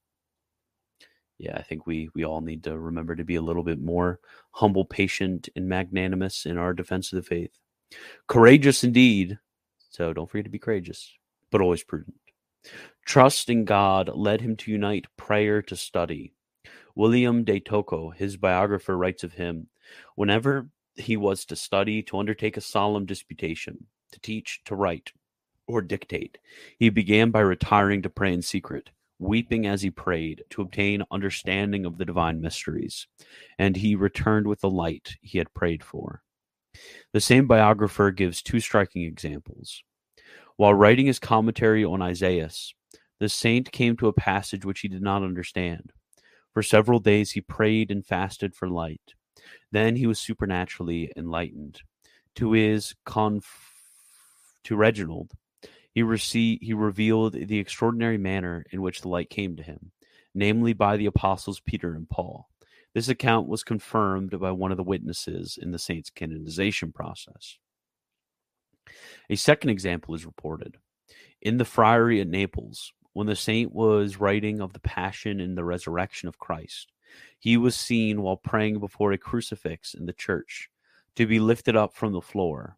Yeah, 1.41 1.57
I 1.57 1.63
think 1.63 1.87
we 1.87 2.11
we 2.15 2.23
all 2.23 2.43
need 2.43 2.65
to 2.65 2.79
remember 2.79 3.17
to 3.17 3.25
be 3.25 3.37
a 3.37 3.41
little 3.41 3.63
bit 3.63 3.81
more 3.81 4.21
humble, 4.51 4.85
patient, 4.85 5.49
and 5.57 5.67
magnanimous 5.67 6.45
in 6.45 6.59
our 6.59 6.75
defense 6.75 7.13
of 7.13 7.17
the 7.17 7.23
faith. 7.23 7.57
Courageous 8.27 8.85
indeed, 8.85 9.39
so 9.89 10.13
don't 10.13 10.31
forget 10.31 10.45
to 10.45 10.51
be 10.51 10.59
courageous, 10.59 11.15
but 11.51 11.63
always 11.63 11.83
prudent. 11.83 12.17
Trust 13.07 13.49
in 13.49 13.65
God 13.65 14.11
led 14.15 14.43
him 14.43 14.55
to 14.57 14.71
unite 14.71 15.07
prayer 15.17 15.63
to 15.63 15.77
study. 15.77 16.35
William 16.95 17.43
de 17.43 17.59
Tocco, 17.59 18.11
his 18.15 18.37
biographer, 18.37 18.95
writes 18.95 19.25
of 19.25 19.33
him 19.33 19.69
Whenever 20.17 20.69
he 20.97 21.17
was 21.17 21.47
to 21.47 21.57
study, 21.57 22.03
to 22.03 22.19
undertake 22.19 22.59
a 22.59 22.61
solemn 22.61 23.07
disputation, 23.07 23.87
to 24.13 24.21
teach, 24.21 24.61
to 24.67 24.75
write, 24.75 25.13
or 25.67 25.81
dictate. 25.81 26.37
He 26.79 26.91
began 26.91 27.31
by 27.31 27.41
retiring 27.41 28.03
to 28.03 28.11
pray 28.11 28.35
in 28.35 28.43
secret, 28.43 28.91
weeping 29.21 29.67
as 29.67 29.83
he 29.83 29.91
prayed, 29.91 30.43
to 30.51 30.63
obtain 30.63 31.05
understanding 31.11 31.85
of 31.85 31.99
the 31.99 32.05
divine 32.05 32.41
mysteries, 32.41 33.07
and 33.59 33.77
he 33.77 33.95
returned 33.95 34.47
with 34.47 34.61
the 34.61 34.71
light 34.71 35.17
he 35.21 35.39
had 35.39 35.55
prayed 35.55 35.85
for. 35.85 36.23
The 37.13 37.21
same 37.21 37.47
biographer 37.47 38.11
gives 38.11 38.43
two 38.43 38.61
striking 38.61 39.03
examples. 39.03 39.83
While 40.57 40.75
writing 40.75 41.07
his 41.07 41.19
commentary 41.19 41.85
on 41.85 42.03
Isaiah, 42.03 42.51
the 43.19 43.29
saint 43.29 43.71
came 43.73 43.97
to 43.99 44.09
a 44.09 44.13
passage 44.13 44.65
which 44.65 44.81
he 44.81 44.89
did 44.89 45.03
not 45.03 45.23
understand. 45.23 45.93
For 46.53 46.63
several 46.63 46.99
days 46.99 47.33
he 47.33 47.41
prayed 47.41 47.91
and 47.91 48.05
fasted 48.05 48.55
for 48.55 48.69
light. 48.69 49.15
Then 49.71 49.97
he 49.97 50.07
was 50.07 50.19
supernaturally 50.19 51.13
enlightened. 51.17 51.81
To 52.37 52.53
his 52.53 52.95
conf- 53.05 53.75
to 54.65 54.77
Reginald, 54.77 55.33
he 55.93 56.03
received 56.03 56.63
he 56.63 56.73
revealed 56.73 57.33
the 57.33 57.59
extraordinary 57.59 58.19
manner 58.19 58.65
in 58.71 58.83
which 58.83 59.01
the 59.01 59.09
light 59.09 59.31
came 59.31 59.57
to 59.57 59.63
him, 59.63 59.93
namely 60.35 60.73
by 60.73 60.97
the 60.97 61.07
apostles 61.07 61.61
Peter 61.61 61.95
and 61.95 62.09
Paul. 62.09 62.49
This 62.95 63.09
account 63.09 63.49
was 63.49 63.63
confirmed 63.63 64.39
by 64.41 64.51
one 64.51 64.71
of 64.71 64.77
the 64.77 64.83
witnesses 64.83 65.59
in 65.61 65.71
the 65.71 65.79
saint's 65.79 66.11
canonization 66.11 66.93
process. 66.93 67.59
A 69.29 69.37
second 69.37 69.71
example 69.71 70.15
is 70.15 70.27
reported. 70.27 70.77
In 71.41 71.59
the 71.59 71.65
friary 71.65 72.21
at 72.21 72.29
Naples, 72.29 72.93
when 73.13 73.27
the 73.27 73.37
saint 73.37 73.73
was 73.73 74.19
writing 74.19 74.61
of 74.61 74.73
the 74.73 74.81
passion 74.81 75.41
and 75.41 75.57
the 75.57 75.65
resurrection 75.65 76.29
of 76.29 76.39
Christ, 76.39 76.93
he 77.39 77.57
was 77.57 77.77
seen 77.77 78.23
while 78.23 78.37
praying 78.37 78.79
before 78.79 79.13
a 79.13 79.19
crucifix 79.19 79.95
in 79.95 80.07
the 80.07 80.13
church 80.13 80.69
to 81.17 81.27
be 81.27 81.41
lifted 81.41 81.77
up 81.77 81.95
from 81.95 82.13
the 82.13 82.21
floor. 82.21 82.77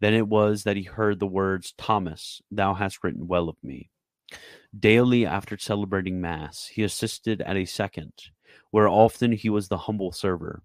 Then 0.00 0.14
it 0.14 0.28
was 0.28 0.64
that 0.64 0.76
he 0.76 0.82
heard 0.82 1.20
the 1.20 1.26
words, 1.26 1.72
Thomas, 1.78 2.42
thou 2.50 2.74
hast 2.74 3.02
written 3.02 3.26
well 3.26 3.48
of 3.48 3.56
me. 3.62 3.90
Daily 4.78 5.24
after 5.24 5.56
celebrating 5.56 6.20
Mass, 6.20 6.66
he 6.66 6.82
assisted 6.82 7.40
at 7.42 7.56
a 7.56 7.64
second, 7.64 8.12
where 8.70 8.88
often 8.88 9.32
he 9.32 9.48
was 9.48 9.68
the 9.68 9.78
humble 9.78 10.12
server. 10.12 10.62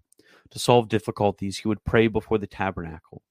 To 0.50 0.58
solve 0.58 0.88
difficulties, 0.88 1.58
he 1.58 1.68
would 1.68 1.84
pray 1.84 2.08
before 2.08 2.38
the 2.38 2.46
tabernacle. 2.46 3.22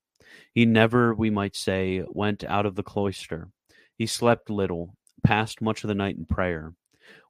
He 0.54 0.66
never, 0.66 1.14
we 1.14 1.30
might 1.30 1.56
say, 1.56 2.04
went 2.08 2.44
out 2.44 2.66
of 2.66 2.76
the 2.76 2.84
cloister. 2.84 3.50
He 3.98 4.06
slept 4.06 4.50
little, 4.50 4.96
passed 5.24 5.62
much 5.62 5.84
of 5.84 5.90
the 5.90 5.96
night 5.96 6.16
in 6.16 6.26
prayer. 6.26 6.74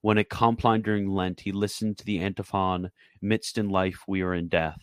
When 0.02 0.18
at 0.18 0.30
Compline 0.30 0.82
during 0.82 1.10
Lent, 1.10 1.42
he 1.42 1.52
listened 1.52 1.98
to 1.98 2.06
the 2.06 2.20
antiphon, 2.20 2.92
Midst 3.22 3.58
in 3.58 3.70
life 3.70 4.04
we 4.08 4.22
are 4.22 4.34
in 4.34 4.48
death. 4.48 4.82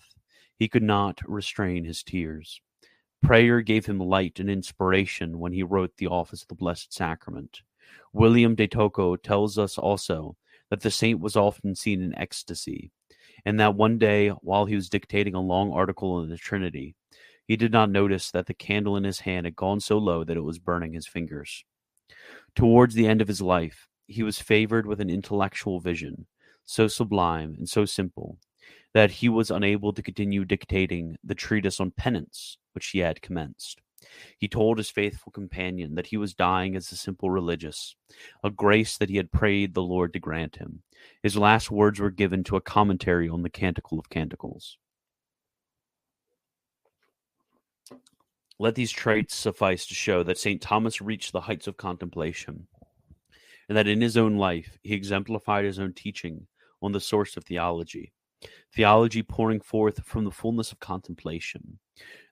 He 0.58 0.68
could 0.68 0.82
not 0.82 1.20
restrain 1.26 1.84
his 1.84 2.02
tears. 2.02 2.60
Prayer 3.22 3.60
gave 3.60 3.86
him 3.86 3.98
light 3.98 4.38
and 4.38 4.48
inspiration 4.48 5.38
when 5.38 5.52
he 5.52 5.62
wrote 5.62 5.96
the 5.96 6.06
Office 6.06 6.42
of 6.42 6.48
the 6.48 6.54
Blessed 6.54 6.92
Sacrament. 6.92 7.62
William 8.12 8.54
de 8.54 8.68
Tocco 8.68 9.16
tells 9.16 9.58
us 9.58 9.78
also 9.78 10.36
that 10.70 10.80
the 10.80 10.90
saint 10.90 11.20
was 11.20 11.36
often 11.36 11.74
seen 11.74 12.02
in 12.02 12.14
ecstasy, 12.16 12.90
and 13.44 13.58
that 13.58 13.74
one 13.74 13.98
day, 13.98 14.28
while 14.28 14.66
he 14.66 14.74
was 14.74 14.88
dictating 14.88 15.34
a 15.34 15.40
long 15.40 15.72
article 15.72 16.12
on 16.12 16.28
the 16.28 16.36
Trinity, 16.36 16.94
he 17.46 17.56
did 17.56 17.72
not 17.72 17.90
notice 17.90 18.30
that 18.30 18.46
the 18.46 18.54
candle 18.54 18.96
in 18.96 19.04
his 19.04 19.20
hand 19.20 19.46
had 19.46 19.56
gone 19.56 19.80
so 19.80 19.98
low 19.98 20.24
that 20.24 20.36
it 20.36 20.44
was 20.44 20.58
burning 20.58 20.92
his 20.92 21.06
fingers. 21.06 21.64
Towards 22.54 22.94
the 22.94 23.06
end 23.06 23.20
of 23.20 23.28
his 23.28 23.40
life, 23.40 23.88
he 24.06 24.22
was 24.22 24.38
favored 24.38 24.86
with 24.86 25.00
an 25.00 25.10
intellectual 25.10 25.80
vision, 25.80 26.26
so 26.64 26.88
sublime 26.88 27.54
and 27.58 27.68
so 27.68 27.84
simple, 27.84 28.38
that 28.94 29.10
he 29.10 29.28
was 29.28 29.50
unable 29.50 29.92
to 29.92 30.02
continue 30.02 30.44
dictating 30.44 31.16
the 31.24 31.34
treatise 31.34 31.80
on 31.80 31.90
penance 31.92 32.58
which 32.76 32.88
he 32.88 33.00
had 33.00 33.22
commenced. 33.22 33.80
He 34.38 34.46
told 34.46 34.76
his 34.76 34.90
faithful 34.90 35.32
companion 35.32 35.94
that 35.94 36.08
he 36.08 36.18
was 36.18 36.34
dying 36.34 36.76
as 36.76 36.92
a 36.92 36.96
simple 36.96 37.30
religious, 37.30 37.96
a 38.44 38.50
grace 38.50 38.98
that 38.98 39.08
he 39.08 39.16
had 39.16 39.32
prayed 39.32 39.74
the 39.74 39.82
Lord 39.82 40.12
to 40.12 40.20
grant 40.20 40.56
him. 40.56 40.82
His 41.22 41.36
last 41.36 41.70
words 41.70 41.98
were 41.98 42.10
given 42.10 42.44
to 42.44 42.56
a 42.56 42.60
commentary 42.60 43.28
on 43.28 43.42
the 43.42 43.50
Canticle 43.50 43.98
of 43.98 44.10
Canticles. 44.10 44.76
Let 48.58 48.74
these 48.74 48.92
traits 48.92 49.34
suffice 49.34 49.86
to 49.86 49.94
show 49.94 50.22
that 50.22 50.38
St. 50.38 50.60
Thomas 50.60 51.00
reached 51.00 51.32
the 51.32 51.42
heights 51.42 51.66
of 51.66 51.78
contemplation, 51.78 52.68
and 53.68 53.76
that 53.76 53.88
in 53.88 54.02
his 54.02 54.16
own 54.16 54.36
life 54.36 54.78
he 54.82 54.94
exemplified 54.94 55.64
his 55.64 55.78
own 55.78 55.94
teaching 55.94 56.46
on 56.82 56.92
the 56.92 57.00
source 57.00 57.36
of 57.36 57.44
theology, 57.44 58.12
theology 58.74 59.22
pouring 59.22 59.60
forth 59.60 60.04
from 60.04 60.24
the 60.24 60.30
fullness 60.30 60.72
of 60.72 60.80
contemplation. 60.80 61.78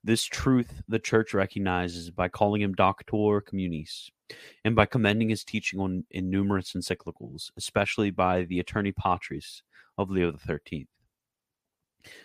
This 0.03 0.25
truth 0.25 0.83
the 0.89 0.99
Church 0.99 1.33
recognizes 1.33 2.11
by 2.11 2.29
calling 2.29 2.61
him 2.61 2.75
Doctor 2.75 3.41
Communis, 3.41 4.11
and 4.65 4.77
by 4.77 4.87
commending 4.87 5.31
his 5.31 5.45
teaching 5.45 5.81
on 5.81 6.05
in 6.11 6.31
numerous 6.31 6.73
encyclicals, 6.73 7.51
especially 7.57 8.11
by 8.11 8.45
the 8.45 8.63
Aeterni 8.63 8.95
Patris 8.95 9.63
of 9.97 10.11
Leo 10.11 10.33
XIII. 10.37 10.87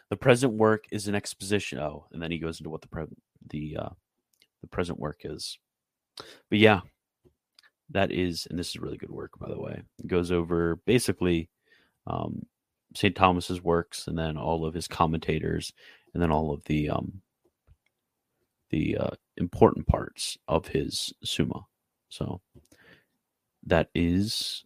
The 0.10 0.18
present 0.18 0.54
work 0.54 0.86
is 0.92 1.08
an 1.08 1.16
exposition. 1.16 1.80
Oh, 1.80 2.08
and 2.12 2.22
then 2.22 2.32
he 2.32 2.38
goes 2.38 2.60
into 2.60 2.70
what 2.70 2.82
the 2.82 2.88
pre- 2.88 3.06
the 3.50 3.78
uh, 3.80 3.90
the 4.62 4.68
present 4.68 5.00
work 5.00 5.22
is. 5.24 5.58
But 6.50 6.60
yeah, 6.60 6.82
that 7.92 8.12
is, 8.12 8.46
and 8.50 8.60
this 8.60 8.70
is 8.70 8.78
really 8.78 8.98
good 8.98 9.10
work, 9.12 9.40
by 9.40 9.50
the 9.50 9.60
way. 9.60 9.82
It 10.00 10.08
goes 10.08 10.32
over 10.32 10.78
basically 10.86 11.50
um, 12.08 12.46
St. 12.96 13.16
Thomas's 13.16 13.62
works, 13.62 14.08
and 14.08 14.18
then 14.18 14.38
all 14.38 14.66
of 14.66 14.74
his 14.74 14.88
commentators, 14.88 15.74
and 16.14 16.22
then 16.22 16.32
all 16.32 16.52
of 16.52 16.64
the 16.66 16.90
um, 16.90 17.22
the 18.70 18.98
uh, 18.98 19.10
important 19.38 19.88
parts 19.88 20.38
of 20.48 20.68
his 20.68 21.14
Summa. 21.24 21.66
So 22.10 22.42
that 23.66 23.90
is 23.94 24.64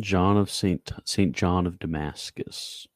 John 0.00 0.36
of 0.36 0.50
Saint 0.50 0.90
Saint 1.04 1.34
John 1.34 1.66
of 1.66 1.78
Damascus. 1.78 2.86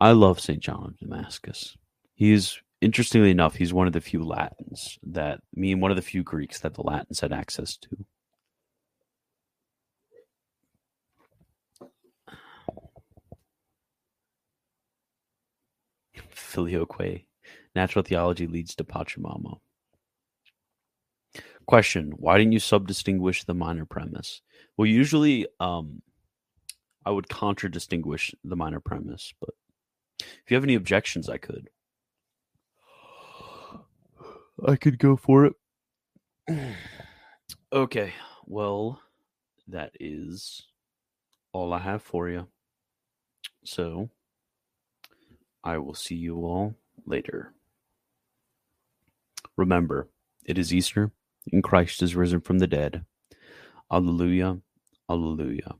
I 0.00 0.12
love 0.12 0.40
Saint 0.40 0.60
John 0.60 0.86
of 0.86 0.98
Damascus. 0.98 1.76
He's 2.14 2.60
interestingly 2.80 3.30
enough, 3.30 3.56
he's 3.56 3.72
one 3.72 3.86
of 3.86 3.92
the 3.92 4.00
few 4.00 4.24
Latins 4.24 4.98
that 5.04 5.40
I 5.56 5.60
mean 5.60 5.80
one 5.80 5.90
of 5.90 5.96
the 5.96 6.02
few 6.02 6.22
Greeks 6.22 6.60
that 6.60 6.74
the 6.74 6.82
Latins 6.82 7.20
had 7.20 7.32
access 7.32 7.76
to. 7.78 7.88
Filioque. 16.30 17.24
Natural 17.74 18.04
theology 18.04 18.46
leads 18.46 18.74
to 18.76 18.84
Pachamama. 18.84 19.58
Question: 21.66 22.12
Why 22.16 22.38
didn't 22.38 22.52
you 22.52 22.60
subdistinguish 22.60 23.44
the 23.44 23.54
minor 23.54 23.86
premise? 23.86 24.42
Well, 24.76 24.86
usually, 24.86 25.46
um, 25.60 26.02
I 27.06 27.10
would 27.10 27.28
contradistinguish 27.28 28.34
the 28.44 28.56
minor 28.56 28.80
premise, 28.80 29.32
but 29.40 29.50
if 30.20 30.50
you 30.50 30.56
have 30.56 30.64
any 30.64 30.74
objections, 30.74 31.28
I 31.28 31.38
could. 31.38 31.70
I 34.66 34.76
could 34.76 34.98
go 34.98 35.16
for 35.16 35.46
it. 35.46 35.54
okay, 37.72 38.12
well, 38.46 39.00
that 39.68 39.92
is 39.98 40.66
all 41.52 41.72
I 41.72 41.78
have 41.78 42.02
for 42.02 42.28
you. 42.28 42.46
So, 43.64 44.10
I 45.62 45.78
will 45.78 45.94
see 45.94 46.14
you 46.14 46.36
all 46.44 46.74
later. 47.06 47.54
Remember, 49.56 50.08
it 50.44 50.58
is 50.58 50.74
Easter 50.74 51.10
and 51.52 51.62
Christ 51.62 52.02
is 52.02 52.16
risen 52.16 52.40
from 52.40 52.58
the 52.58 52.66
dead. 52.66 53.04
Alleluia, 53.90 54.58
alleluia. 55.08 55.74